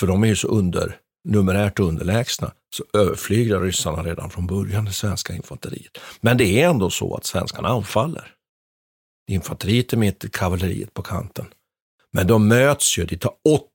[0.00, 0.96] för de är ju så under,
[1.28, 5.98] numerärt underlägsna, så överflyglar ryssarna redan från början det svenska infanteriet.
[6.20, 8.34] Men det är ändå så att svenskarna anfaller.
[9.30, 11.46] Infanteriet är mitt kavalleriet på kanten.
[12.12, 13.34] Men de möts ju, det tar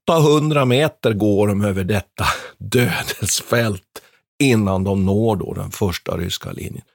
[0.10, 2.26] 800 meter går de över detta
[2.58, 4.02] dödelsfält
[4.44, 6.86] innan de når då den första ryska linjen.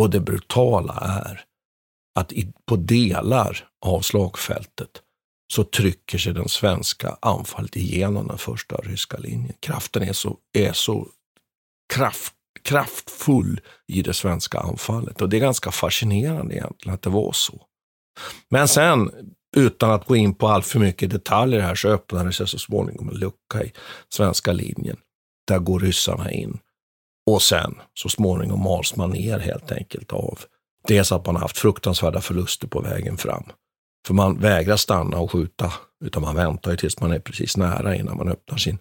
[0.00, 1.44] Och det brutala är
[2.18, 2.32] att
[2.66, 5.02] på delar av slagfältet
[5.52, 9.54] så trycker sig den svenska anfallet igenom den första ryska linjen.
[9.60, 11.08] Kraften är så, är så
[11.94, 17.32] kraft, kraftfull i det svenska anfallet och det är ganska fascinerande egentligen att det var
[17.32, 17.66] så.
[18.48, 19.10] Men sen,
[19.56, 23.08] utan att gå in på allt för mycket detaljer här, så öppnade sig så småningom
[23.08, 23.72] en lucka i
[24.08, 24.96] svenska linjen.
[25.48, 26.58] Där går ryssarna in.
[27.30, 30.38] Och sen, så småningom mals man ner helt enkelt av
[30.86, 33.44] dels att man har haft fruktansvärda förluster på vägen fram.
[34.06, 35.72] För man vägrar stanna och skjuta,
[36.04, 38.78] utan man väntar ju tills man är precis nära innan man öppnar sin,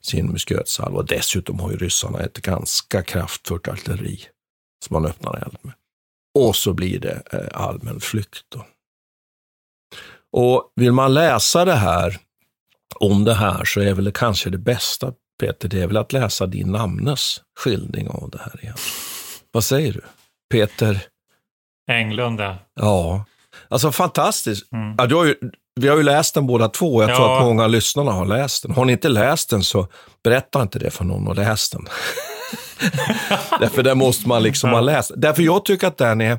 [0.00, 1.02] sin muskötsalva.
[1.02, 4.20] Dessutom har ju ryssarna ett ganska kraftfullt artilleri
[4.84, 5.72] som man öppnar eld med.
[6.38, 8.44] Och så blir det eh, allmän flykt.
[8.48, 8.66] Då.
[10.32, 12.18] Och vill man läsa det här,
[13.00, 16.12] om det här, så är väl det kanske det bästa, Peter, det är väl att
[16.12, 18.76] läsa din namnes skildring av det här igen.
[19.52, 20.00] Vad säger du?
[20.50, 21.00] Peter?
[21.90, 22.40] Englund,
[22.74, 23.24] ja.
[23.68, 24.72] Alltså fantastiskt.
[24.72, 24.94] Mm.
[24.98, 25.34] Ja, du har ju,
[25.80, 27.02] vi har ju läst den båda två.
[27.02, 27.16] Jag ja.
[27.16, 28.72] tror att många av lyssnarna har läst den.
[28.72, 29.86] Har ni inte läst den så
[30.24, 31.88] berätta inte det för någon och läs den.
[33.60, 35.12] Därför den måste man liksom ha läst.
[35.16, 36.38] Därför jag tycker att den är,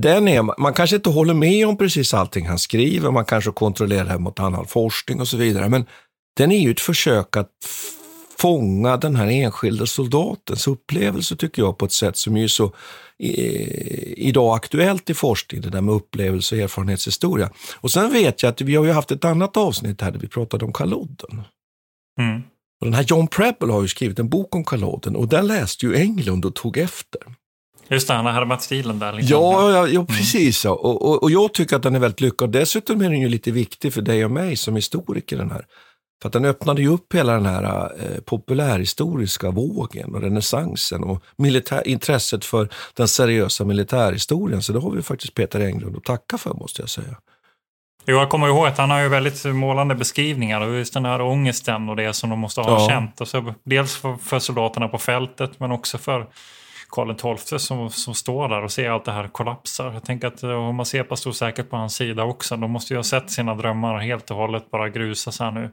[0.00, 4.04] den är, man kanske inte håller med om precis allting han skriver, man kanske kontrollerar
[4.04, 5.86] det mot annan forskning och så vidare, men
[6.36, 7.50] den är ju ett försök att
[8.38, 12.72] fånga den här enskilda soldatens upplevelse, tycker jag, på ett sätt som är så
[14.16, 17.50] idag aktuellt i forskning, det där med upplevelse och erfarenhetshistoria.
[17.76, 20.28] Och sen vet jag att vi har ju haft ett annat avsnitt här där vi
[20.28, 21.42] pratade om Kalodden.
[22.20, 22.42] Mm.
[22.80, 25.86] Och den här John Preble har ju skrivit en bok om Kalodden och den läste
[25.86, 27.20] ju Englund och tog efter.
[27.90, 29.12] Just det, han har härmat stilen där.
[29.12, 29.40] Liksom.
[29.40, 30.64] Ja, ja, ja, precis.
[30.64, 30.76] Mm.
[30.76, 32.52] Och, och, och, jag tycker att den är väldigt lyckad.
[32.52, 35.66] Dessutom är den ju lite viktig för dig och mig som historiker, den här.
[36.22, 41.22] För att den öppnade ju upp hela den här eh, populärhistoriska vågen och renässansen och
[41.36, 44.62] militär, intresset för den seriösa militärhistorien.
[44.62, 47.16] Så det har vi faktiskt Peter Englund att tacka för, måste jag säga.
[48.06, 51.20] Jo, jag kommer ihåg att han har ju väldigt målande beskrivningar och just den här
[51.20, 52.88] ångesten och det som de måste ha ja.
[52.88, 53.20] känt.
[53.20, 56.26] Och så, dels för, för soldaterna på fältet men också för
[56.90, 59.92] Karl XII som, som står där och ser allt det här kollapsa.
[59.92, 62.92] Jag tänker att om man ser på stor säkert på hans sida också, de måste
[62.94, 65.70] ju ha sett sina drömmar helt och hållet bara grusas här nu.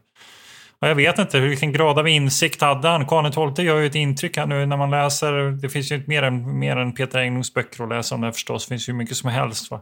[0.79, 3.05] Och jag vet inte vilken grad av insikt hade han.
[3.05, 5.33] Karl XII gör ju ett intryck här nu när man läser.
[5.61, 8.33] Det finns ju inte mer än, mer än Peter Englunds böcker att läsa om det
[8.33, 8.65] förstås.
[8.65, 9.71] Det finns ju mycket som helst.
[9.71, 9.81] Va?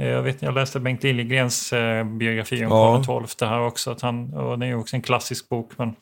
[0.00, 3.02] Eh, jag, vet, jag läste Bengt Liljegrens eh, biografi om ja.
[3.06, 3.90] Karl XII här också.
[3.90, 5.72] Att han, och det är ju också en klassisk bok.
[5.76, 5.94] Men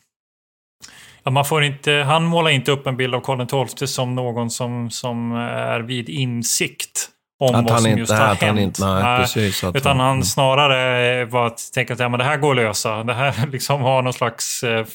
[1.31, 4.91] man får inte, han målar inte upp en bild av Karl XII som någon som,
[4.91, 8.61] som är vid insikt om att vad som inte, just har hänt.
[8.61, 12.25] Inte, nej, nej, precis, utan han, han snarare var att tänka att ja, men det
[12.25, 13.05] här går att lösa.
[13.05, 14.87] Det här liksom har någon slags, eh,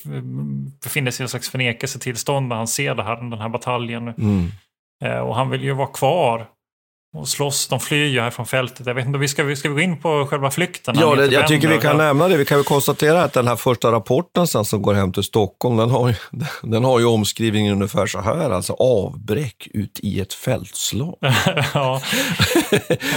[0.83, 4.07] befinner sig i någon slags förnekelsetillstånd när han ser det här, den här bataljen.
[4.07, 4.51] Mm.
[5.03, 6.45] Eh, och han vill ju vara kvar
[7.13, 7.67] och slåss.
[7.67, 8.87] De flyr ju här från fältet.
[8.87, 10.95] Jag vet inte, vi ska, vi ska gå in på själva flykten?
[10.99, 12.37] Ja, det, jag tycker vi kan nämna det.
[12.37, 15.77] Vi kan väl konstatera att den här första rapporten sen som går hem till Stockholm,
[15.77, 16.15] den har
[16.61, 21.15] den har ju omskrivningen ungefär så här, alltså avbräck ut i ett fältslag.
[21.73, 22.01] ja.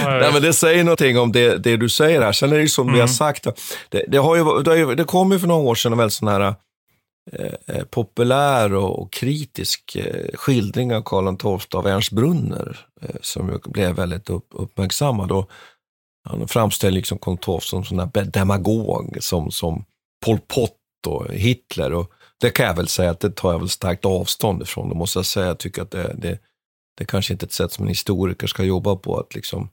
[0.05, 2.31] Nej, men det säger någonting om det, det du säger här.
[2.31, 2.93] Sen är det ju som mm.
[2.93, 3.13] vi har mm.
[3.13, 3.47] sagt,
[3.89, 6.27] det, det, har ju, det, det kom ju för några år sedan en väldigt sån
[6.27, 6.55] här
[7.31, 13.15] Eh, eh, populär och, och kritisk eh, skildring av Karl XII av Ernst Brunner, eh,
[13.21, 15.31] som blev väldigt upp, uppmärksammad.
[15.31, 15.49] Och
[16.23, 19.85] han framställer liksom Karl XII som sån där demagog, som, som
[20.25, 21.93] Pol Pot och Hitler.
[21.93, 22.11] Och
[22.41, 24.89] det kan jag väl säga att det tar jag väl starkt avstånd ifrån.
[24.89, 25.47] Det måste jag säga.
[25.47, 26.39] Jag tycker att det, det,
[26.97, 29.69] det kanske inte är ett sätt som en historiker ska jobba på, att liksom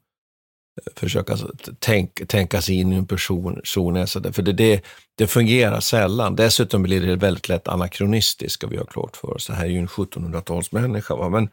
[0.97, 1.37] försöka
[1.79, 4.85] tänk, tänka sig in i en person, person för det, det,
[5.19, 6.37] det fungerar sällan.
[6.37, 9.47] Dessutom blir det väldigt lätt anakronistiskt, ska vi ha klart för oss.
[9.47, 11.17] Det här är ju en 1700-talsmänniska.
[11.17, 11.29] Va?
[11.29, 11.49] Men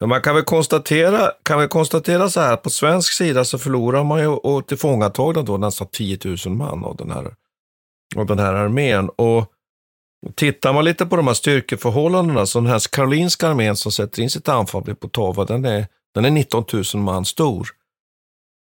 [0.00, 4.04] Men man kan väl, konstatera, kan väl konstatera så här, på svensk sida så förlorar
[4.04, 7.34] man ju och tillfångatagna då nästan 10 000 man av den här,
[8.16, 9.08] av den här armén.
[9.08, 9.52] Och
[10.34, 14.30] tittar man lite på de här styrkeförhållandena, så den här karolinska armén som sätter in
[14.30, 16.64] sitt anfall på Tava, den är, den är 19
[16.94, 17.68] 000 man stor.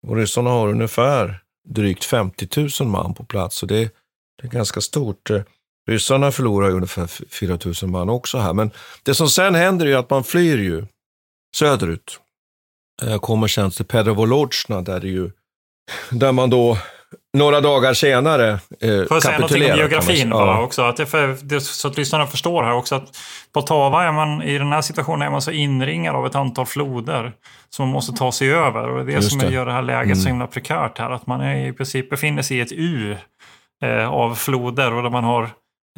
[0.07, 2.49] Och ryssarna har ungefär drygt 50
[2.81, 3.57] 000 man på plats.
[3.57, 3.95] Så det,
[4.43, 5.31] det är ganska stort.
[5.31, 5.43] Eh,
[5.89, 8.53] ryssarna förlorar ungefär 4 000 man också här.
[8.53, 8.71] Men
[9.03, 10.87] det som sen händer är att man flyr ju
[11.57, 12.21] söderut.
[13.03, 15.31] Eh, jag kommer sen till Pedrovolozjna där det ju,
[16.11, 16.79] där man då
[17.37, 20.63] några dagar senare eh, Får jag säga någonting om geografin bara ja.
[20.63, 20.83] också?
[20.83, 23.19] Att för, det, så att lyssnarna förstår här också att
[23.53, 26.67] på Tava är man i den här situationen är man så inringad av ett antal
[26.67, 27.33] floder
[27.71, 28.89] som man måste ta sig över.
[28.89, 29.51] Och det är det som det.
[29.51, 30.17] gör det här läget mm.
[30.17, 31.11] så himla prekärt här.
[31.11, 33.17] Att man är i princip befinner sig i ett U
[33.85, 35.51] eh, av floder och där man har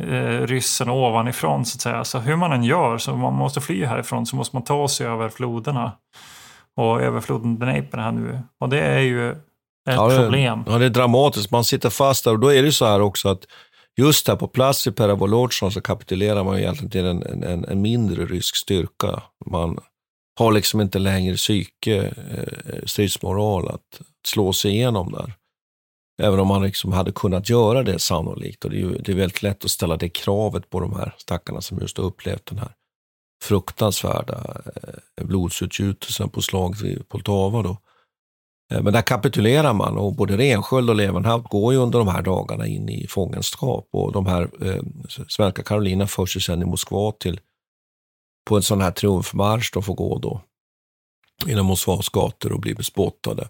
[0.02, 2.04] eh, ryssen ovanifrån så att säga.
[2.04, 5.06] Så hur man än gör, så man måste fly härifrån, så måste man ta sig
[5.06, 5.92] över floderna.
[6.76, 8.40] Och över floden Dnepr här nu.
[8.60, 9.36] Och det är ju
[9.88, 10.64] ett ja, det, problem.
[10.66, 11.50] Ja, det är dramatiskt.
[11.50, 13.46] Man sitter fast där och då är det så här också att
[13.96, 18.26] just här på plats i Perevolodjna så kapitulerar man egentligen till en, en, en mindre
[18.26, 19.22] rysk styrka.
[19.46, 19.78] Man
[20.38, 25.32] har liksom inte längre psyke, eh, stridsmoral att slå sig igenom där.
[26.22, 28.64] Även om man liksom hade kunnat göra det sannolikt.
[28.64, 31.14] Och det är, ju, det är väldigt lätt att ställa det kravet på de här
[31.18, 32.72] stackarna som just har upplevt den här
[33.42, 34.62] fruktansvärda
[35.16, 37.62] eh, blodsutgjutelsen på slaget vid Poltava.
[37.62, 37.76] Då.
[38.72, 42.22] Eh, men där kapitulerar man och både Rensköld och Levenhaupt går ju under de här
[42.22, 43.88] dagarna in i fångenskap.
[43.92, 44.82] Och de här eh,
[45.28, 47.40] svenska Karolina förs ju sen i Moskva till
[48.48, 50.40] på en sån här triumfmarsch de får gå då
[51.46, 53.48] inom Moskvas gator och bli bespottade.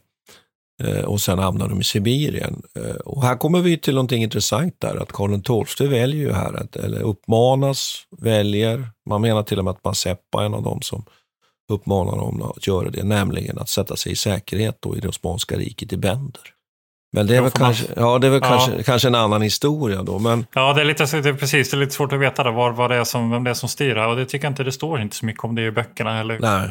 [0.82, 2.62] Eh, och sen hamnar de i Sibirien.
[2.76, 6.54] Eh, och här kommer vi till någonting intressant där, att Karl XII väljer ju här,
[6.54, 10.82] att, eller uppmanas, väljer, man menar till och med att Mazeppa är en av dem
[10.82, 11.04] som
[11.68, 15.56] uppmanar dem att göra det, nämligen att sätta sig i säkerhet då i det Osmanska
[15.56, 16.42] riket i Bender.
[17.12, 18.48] Men det är väl, kanske, ja, det är väl ja.
[18.48, 20.18] kanske, kanske en annan historia då.
[20.18, 20.46] Men...
[20.54, 21.70] Ja, det är, lite, det är precis.
[21.70, 23.54] Det är lite svårt att veta då, vad, vad det är som, vem det är
[23.54, 24.08] som styr här.
[24.08, 26.38] Och det tycker jag inte det står inte så mycket om det i böckerna heller.
[26.40, 26.70] Nej.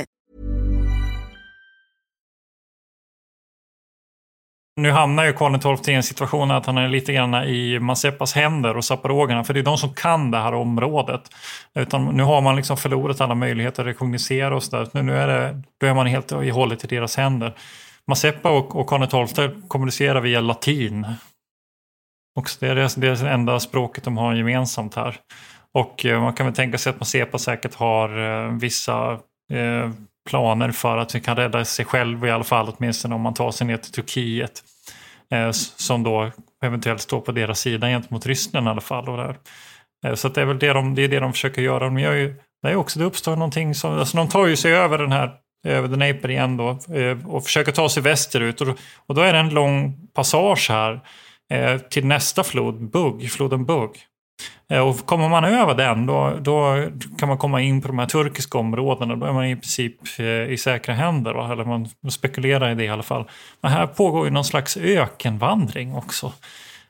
[4.81, 8.33] Nu hamnar ju Karl XII i en situation att han är lite grann i Mazeppas
[8.33, 11.21] händer och saporogerna, för det är de som kan det här området.
[11.75, 14.87] Utan nu har man liksom förlorat alla möjligheter att rekognosera och sådär.
[14.93, 17.53] Nu, nu är det, då är man helt i hållet i deras händer.
[18.07, 21.07] Mazeppa och, och Karl XII kommunicerar via latin.
[22.35, 25.15] Och det är det, det är det enda språket de har gemensamt här.
[25.73, 29.11] Och eh, man kan väl tänka sig att Mazepa säkert har eh, vissa
[29.53, 29.91] eh,
[30.29, 33.51] planer för att vi kan rädda sig själv i alla fall, åtminstone om man tar
[33.51, 34.63] sig ner till Turkiet.
[35.31, 36.31] Eh, som då
[36.63, 39.09] eventuellt står på deras sida gentemot Ryssland i alla fall.
[39.09, 39.37] Och där.
[40.05, 41.79] Eh, så det är väl det de, det är det de försöker göra.
[41.79, 44.73] De gör ju, det, är också, det uppstår någonting som, alltså de tar ju sig
[44.73, 45.31] över den här
[45.67, 48.61] över Dnepr igen då eh, och försöker ta sig västerut.
[48.61, 48.67] Och,
[49.05, 51.01] och då är det en lång passage här
[51.51, 53.89] eh, till nästa flod, Bug, floden Bug.
[54.71, 56.85] Eh, och kommer man över den då, då
[57.19, 59.15] kan man komma in på de här turkiska områdena.
[59.15, 61.33] Då är man i princip eh, i säkra händer.
[61.33, 61.51] Va?
[61.51, 63.25] Eller man spekulerar i det i alla fall.
[63.61, 66.33] Men här pågår ju någon slags ökenvandring också.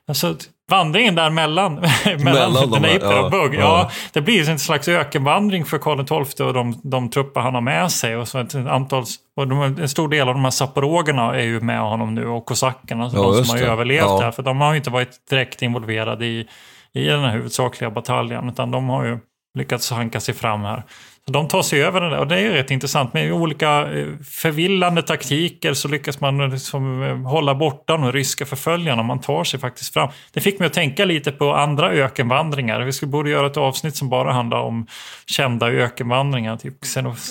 [0.08, 0.36] Alltså,
[0.70, 1.74] vandringen där mellan,
[2.18, 3.54] mellan Dnepr och Bugg.
[3.54, 3.90] Ja, ja.
[4.12, 7.92] det blir en slags ökenvandring för Karl XII och de, de trupper han har med
[7.92, 8.16] sig.
[8.16, 9.04] Och så ett antal,
[9.36, 12.46] och de, en stor del av de här saporogerna är ju med honom nu och
[12.46, 13.72] kosackerna, ja, de som har det.
[13.72, 14.20] överlevt ja.
[14.22, 14.30] här.
[14.30, 16.48] För de har ju inte varit direkt involverade i
[16.94, 18.48] i den här huvudsakliga bataljen.
[18.48, 19.18] Utan de har ju
[19.58, 20.82] lyckats hanka sig fram här.
[21.30, 23.14] De tar sig över den där och det är rätt intressant.
[23.14, 29.02] Med olika eh, förvillande taktiker så lyckas man liksom eh, hålla borta de ryska förföljarna.
[29.02, 30.08] Man tar sig faktiskt fram.
[30.32, 32.80] Det fick mig att tänka lite på andra ökenvandringar.
[32.80, 34.86] Vi skulle borde göra ett avsnitt som bara handlar om
[35.26, 36.56] kända ökenvandringar.
[36.56, 36.74] Typ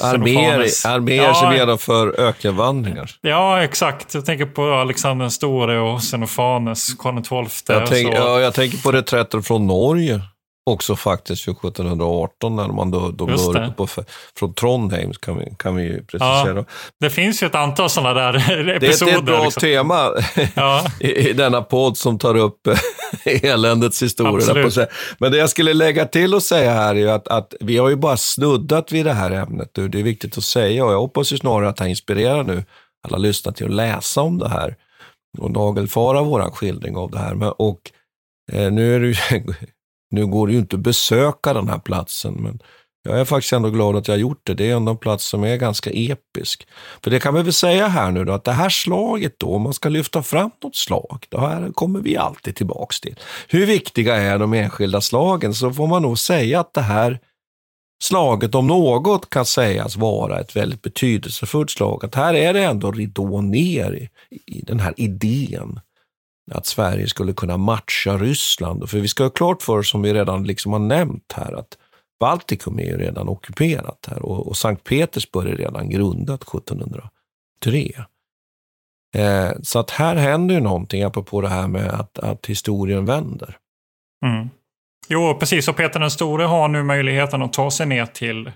[0.02, 3.12] Arméer, arméer ja, som genomför ökenvandringar.
[3.22, 4.14] Ja, exakt.
[4.14, 7.76] Jag tänker på Alexander den store och Xenofanes, Karl XII.
[7.76, 10.22] Jag, tänk, ja, jag tänker på reträtter från Norge.
[10.66, 13.88] Också faktiskt för 1718 när man då, då började på,
[14.36, 16.56] från Trondheim kan vi, kan vi ju precisera.
[16.58, 16.66] Ja,
[17.00, 19.12] det finns ju ett antal sådana där Det är episoder.
[19.12, 19.62] det är ett bra liksom.
[19.62, 20.12] tema
[21.00, 22.68] i, i denna podd som tar upp
[23.26, 24.88] eländets historia.
[25.18, 27.90] Men det jag skulle lägga till och säga här är ju att, att vi har
[27.90, 29.70] ju bara snuddat vid det här ämnet.
[29.74, 32.64] Det är viktigt att säga och jag hoppas ju snarare att det inspirerar nu
[33.08, 34.76] alla lyssnare till att läsa om det här
[35.38, 37.36] och nagelfara våran skildring av det här.
[37.36, 37.80] Men, och
[38.52, 39.16] eh, nu, är det ju,
[40.12, 42.60] nu går det ju inte att besöka den här platsen, men
[43.04, 44.54] jag är faktiskt ändå glad att jag har gjort det.
[44.54, 46.68] Det är ändå en plats som är ganska episk.
[47.04, 49.62] För det kan vi väl säga här nu då, att det här slaget då, om
[49.62, 53.16] man ska lyfta fram något slag, det här kommer vi alltid tillbaks till.
[53.48, 55.54] Hur viktiga är de enskilda slagen?
[55.54, 57.20] Så får man nog säga att det här
[58.04, 62.06] slaget om något kan sägas vara ett väldigt betydelsefullt slag.
[62.06, 64.10] Att här är det ändå ridå ner i,
[64.58, 65.80] i den här idén
[66.52, 68.90] att Sverige skulle kunna matcha Ryssland.
[68.90, 71.78] För vi ska ha klart för oss, som vi redan liksom har nämnt här, att
[72.20, 78.06] Baltikum är ju redan ockuperat här och, och Sankt Petersburg är redan grundat 1703.
[79.16, 83.58] Eh, så att här händer ju någonting, apropå det här med att, att historien vänder.
[84.26, 84.50] Mm.
[85.08, 85.68] Jo, precis.
[85.68, 88.52] Och Peter den store har nu möjligheten att ta sig ner till...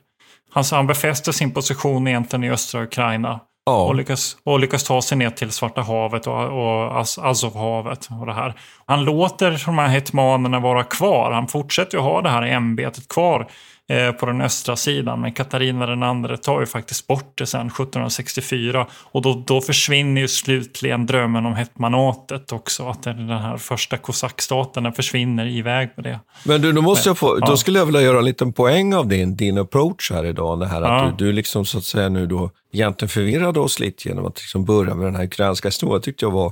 [0.49, 3.39] Han, han befäster sin position egentligen i östra Ukraina.
[3.65, 3.83] Ja.
[3.83, 8.07] Och, lyckas, och lyckas ta sig ner till Svarta havet och, och Azovhavet.
[8.19, 8.53] Och det här.
[8.85, 11.31] Han låter de här hetmanerna vara kvar.
[11.31, 13.47] Han fortsätter ju ha det här ämbetet kvar
[14.19, 15.21] på den östra sidan.
[15.21, 18.87] Men Katarina den andre tar ju faktiskt bort det sen 1764.
[19.11, 22.87] Och då, då försvinner ju slutligen drömmen om hetmanatet också.
[22.89, 26.19] Att den den här första kosackstaten den försvinner iväg med det.
[26.45, 27.47] Men du, då, måste jag få, Ja.
[27.47, 30.59] då skulle jag vilja göra en liten poäng av din, din approach här idag.
[30.59, 31.13] Det här att Ja.
[31.17, 34.65] du, du liksom så att säga nu då egentligen förvirrade oss lite genom att liksom
[34.65, 36.01] börja med den här ukrainska historien.
[36.01, 36.51] tyckte jag var,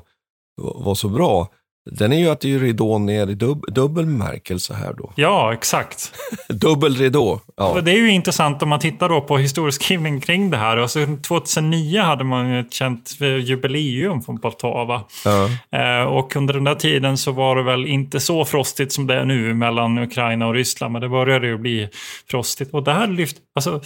[0.61, 1.47] var så bra.
[1.85, 5.11] Den är ju att det är ju ridån ner i dub, dubbel bemärkelse här då.
[5.15, 6.13] Ja, exakt.
[6.49, 7.41] Dubbel ridå.
[7.57, 7.81] Ja.
[7.81, 10.77] Det är ju intressant om man tittar då på historieskrivning kring det här.
[10.77, 15.03] Alltså 2009 hade man ett känt jubileum från Poltava.
[15.25, 15.49] Ja.
[15.79, 19.15] Eh, och under den där tiden så var det väl inte så frostigt som det
[19.15, 20.93] är nu mellan Ukraina och Ryssland.
[20.93, 21.89] Men det började ju bli
[22.29, 22.73] frostigt.
[22.73, 23.37] Och det här lyft...
[23.55, 23.81] Alltså,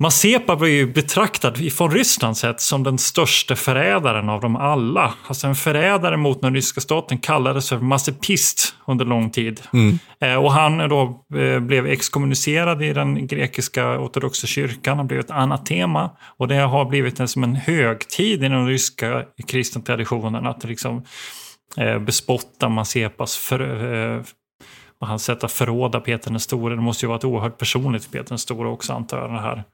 [0.00, 5.14] Mazepa blev ju betraktad från Rysslands sett som den största förrädaren av dem alla.
[5.26, 9.60] Alltså en förrädare mot den ryska staten kallades för mazepist under lång tid.
[9.72, 9.98] Mm.
[10.20, 14.96] Eh, Och han då eh, blev exkommunicerad i den grekiska ortodoxa kyrkan.
[14.96, 16.10] Han blev ett anatema.
[16.38, 20.46] Och det har blivit en, som en högtid i den ryska kristna traditionen.
[20.46, 21.04] Att liksom
[21.76, 23.60] eh, bespotta Mazepas för,
[25.02, 26.74] och hans sätt att förråda Peter den store.
[26.74, 29.30] Det måste ju vara ett oerhört personligt för Peter den store också antar jag.
[29.30, 29.64] Det här.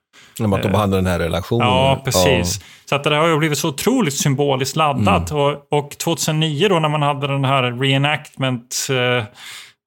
[0.41, 1.67] Om att de hade den här relationen.
[1.67, 2.61] Ja, precis.
[2.85, 5.33] Så att det har ju blivit så otroligt symboliskt laddat.
[5.33, 9.25] Och, och 2009 då när man hade den här reenactment eh,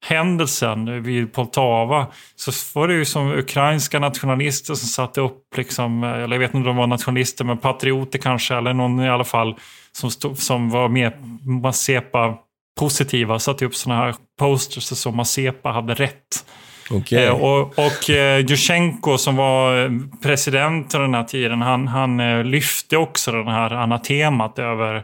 [0.05, 6.09] händelsen vid Poltava så var det ju som ukrainska nationalister som satte upp, liksom, eh,
[6.09, 9.23] eller jag vet inte om de var nationalister, men patrioter kanske, eller någon i alla
[9.23, 9.55] fall
[9.91, 11.17] som, stod, som var mer
[11.61, 12.37] Mazepa
[12.79, 16.45] positiva, satte upp sådana här posters som Mazepa hade rätt.
[16.91, 17.25] Okej.
[17.25, 19.91] Eh, och och eh, Jusjenko som var eh,
[20.23, 25.03] president under den här tiden, han, han eh, lyfte också den här anatemat över,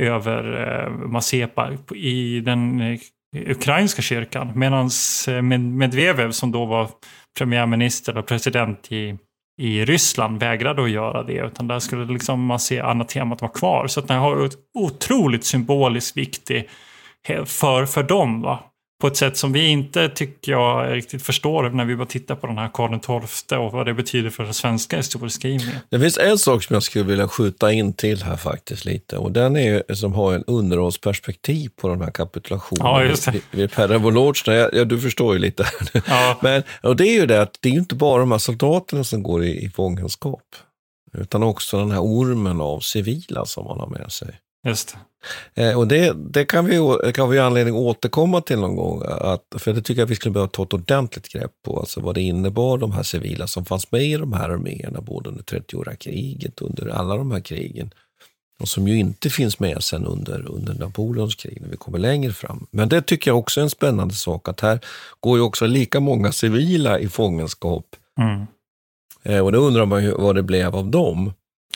[0.00, 2.98] över eh, Mazepa i den eh,
[3.50, 4.52] ukrainska kyrkan.
[4.54, 4.90] Medan
[5.28, 6.88] eh, Med- Medvedev som då var
[7.38, 9.16] premiärminister och president i,
[9.60, 11.32] i Ryssland vägrade att göra det.
[11.46, 13.86] Utan där skulle liksom man se anatemat vara kvar.
[13.86, 16.66] Så den har ett otroligt symboliskt viktig he-
[17.46, 18.42] för, för dem.
[18.42, 18.60] Va?
[19.00, 22.46] På ett sätt som vi inte tycker jag riktigt förstår när vi bara tittar på
[22.46, 22.98] den här Karl
[23.28, 25.76] XII och vad det betyder för den svenska historieskrivningen.
[25.90, 29.32] Det finns en sak som jag skulle vilja skjuta in till här faktiskt lite och
[29.32, 32.86] den är ju som har en underhållsperspektiv på den här kapitulationen.
[32.86, 33.30] Ja.
[33.32, 34.54] Vid- Vid Per Revolocna.
[34.54, 35.64] Ja, du förstår ju lite.
[35.64, 36.02] här.
[36.06, 36.36] Ja.
[36.42, 39.22] Men, och det är ju det att det är inte bara de här soldaterna som
[39.22, 40.42] går i, i fångenskap.
[41.18, 44.28] Utan också den här ormen av civila som man har med sig.
[44.66, 44.96] Just
[45.54, 49.02] Eh, och det, det kan vi det kan vi anledning att återkomma till någon gång.
[49.06, 51.78] Att, för det tycker jag vi skulle behöva ta ett ordentligt grepp på.
[51.78, 55.30] Alltså vad det innebar, de här civila som fanns med i de här arméerna, både
[55.30, 57.90] under 30-åriga kriget och under alla de här krigen.
[58.60, 62.32] Och som ju inte finns med sen under, under Napoleons krig, när vi kommer längre
[62.32, 62.66] fram.
[62.70, 64.80] Men det tycker jag också är en spännande sak, att här
[65.20, 67.86] går ju också lika många civila i fångenskap.
[68.20, 68.46] Mm.
[69.22, 71.32] Eh, och då undrar man ju vad det blev av dem.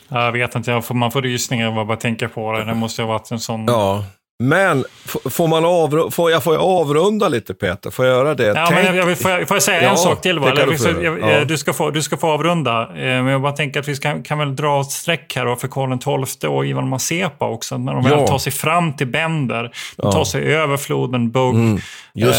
[0.09, 2.65] Jag vet inte, jag får, man får rysningar av att bara tänka på det.
[2.65, 3.65] Det måste ha varit en sån...
[3.65, 4.05] Ja,
[4.39, 4.85] men
[5.31, 7.91] får, man avru- får, jag, får jag avrunda lite Peter?
[7.91, 8.45] Får jag göra det?
[8.47, 10.39] Ja, Tänk- men jag, jag, får, jag, får jag säga Ja, en sak till?
[10.39, 11.19] kan Eller, du få jag, göra.
[11.31, 11.45] jag, Ja.
[11.45, 12.83] du, ska få, du ska få avrunda.
[12.83, 15.69] Eh, Men jag bara tänker att vi ska, kan väl dra ett streck här för
[15.69, 17.79] Karl XII och Ivan Mazepa också.
[17.79, 18.17] När de Ja.
[18.17, 19.71] väl tar sig fram till Bender.
[19.97, 21.55] De tar sig över floden Bug.
[21.55, 21.81] Mm.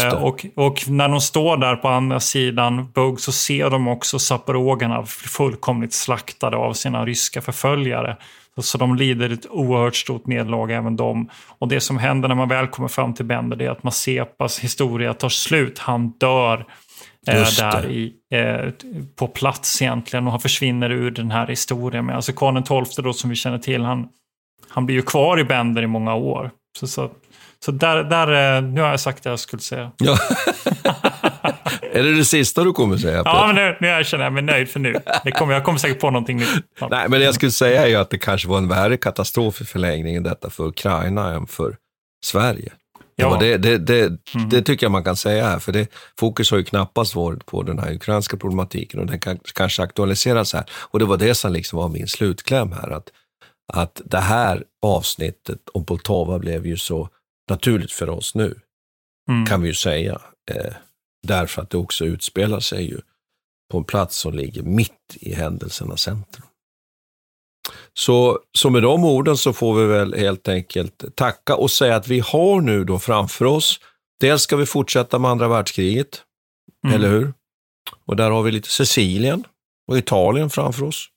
[0.06, 4.18] Eh, och, och när de står där på andra sidan Bug så ser de också
[4.18, 8.16] zaporogerna fullkomligt slaktade av sina ryska förföljare.
[8.62, 11.30] Så, de lider ett oerhört stort nederlag även de.
[11.58, 14.58] Och det som händer när man väl kommer fram till Bender det är att Mazepas
[14.58, 15.78] historia tar slut.
[15.78, 16.66] Han dör
[17.26, 18.72] eh, där i, eh,
[19.16, 22.06] på plats egentligen och han försvinner ur den här historien.
[22.06, 24.08] Men alltså Karl XII då som vi känner till, han,
[24.68, 26.50] han blir ju kvar i Bender i många år.
[26.78, 27.10] Så, så,
[27.64, 29.92] så där, där, eh, nu har jag sagt det jag skulle säga.
[29.98, 30.18] Ja.
[31.92, 33.16] är det det sista du kommer säga?
[33.16, 33.46] Ja, Peter?
[33.46, 34.94] men nu, nu känner jag mig nöjd för nu.
[35.24, 36.48] Det kommer, jag kommer säkert på någonting nytt.
[36.80, 36.88] Ja.
[36.90, 39.60] Nej, men det jag skulle säga är ju att det kanske var en värre katastrof
[39.60, 41.76] i förlängningen detta för Ukraina än för
[42.24, 42.72] Sverige.
[43.16, 43.36] Det, Ja.
[43.40, 44.02] det, det, det,
[44.34, 44.48] Mm.
[44.48, 45.88] det tycker jag man kan säga här, för det,
[46.20, 50.52] fokus har ju knappast varit på den här ukrainska problematiken och den kan kanske aktualiseras
[50.54, 50.64] här.
[50.70, 53.08] Och det var det som liksom var min slutkläm här, att,
[53.72, 57.08] att det här avsnittet om Poltava blev ju så
[57.50, 58.54] naturligt för oss nu,
[59.30, 59.46] Mm.
[59.46, 60.18] kan vi ju säga.
[60.50, 60.72] Eh,
[61.28, 63.00] därför att det också utspelar sig ju
[63.70, 66.46] på en plats som ligger mitt i händelsernas centrum.
[67.94, 72.08] Så, så med de orden så får vi väl helt enkelt tacka och säga att
[72.08, 73.80] vi har nu då framför oss,
[74.20, 76.24] dels ska vi fortsätta med andra världskriget,
[76.84, 76.96] Mm.
[76.96, 77.32] eller hur?
[78.06, 79.44] Och där har vi lite Sicilien
[79.88, 81.08] och Italien framför oss.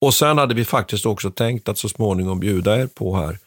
[0.00, 3.38] Och sen hade vi faktiskt också tänkt att så småningom bjuda er på här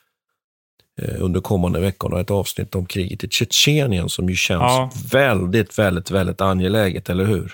[1.19, 4.91] under kommande veckorna ett avsnitt om kriget i Tjetjenien som ju känns Ja.
[5.11, 7.53] väldigt, väldigt, väldigt angeläget, eller hur?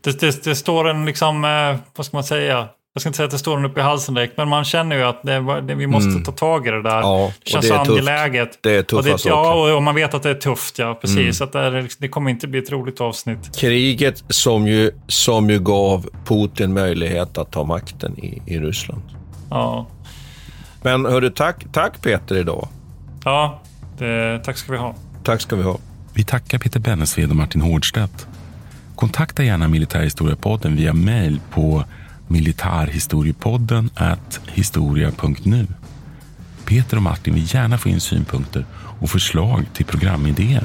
[0.00, 2.68] Det, det, det står en liksom, eh, vad ska man säga?
[2.94, 4.96] Jag ska inte säga att det står en upp i halsen direkt, men man känner
[4.96, 6.24] ju att det, det, vi måste Mm.
[6.24, 7.00] ta tag i det där.
[7.00, 7.90] Ja, det känns det är så tufft.
[8.08, 8.58] angeläget.
[8.62, 9.30] Det är tuffa och det, saker.
[9.30, 10.94] Ja, och, man vet att det är tufft, ja.
[11.00, 11.40] Precis.
[11.40, 11.46] Mm.
[11.48, 13.56] Att det, det kommer inte bli ett roligt avsnitt.
[13.58, 19.02] Kriget som ju, som ju gav Putin möjlighet att ta makten i, i Ryssland.
[19.50, 19.86] Ja,
[20.82, 22.68] Men hörru, tack, tack Peter idag.
[23.24, 23.62] ja
[23.98, 24.94] det, tack ska vi ha.
[25.24, 25.78] Tack ska vi ha.
[26.14, 28.26] Vi tackar Peter Bennesved och Martin Hårdstedt.
[28.94, 31.84] Kontakta gärna Militärhistoriepodden via mejl på
[32.28, 33.90] militarhistoriepodden
[34.46, 35.66] historia.nu.
[36.64, 38.64] Peter och Martin vill gärna få in synpunkter
[39.00, 40.64] och förslag till programidéer.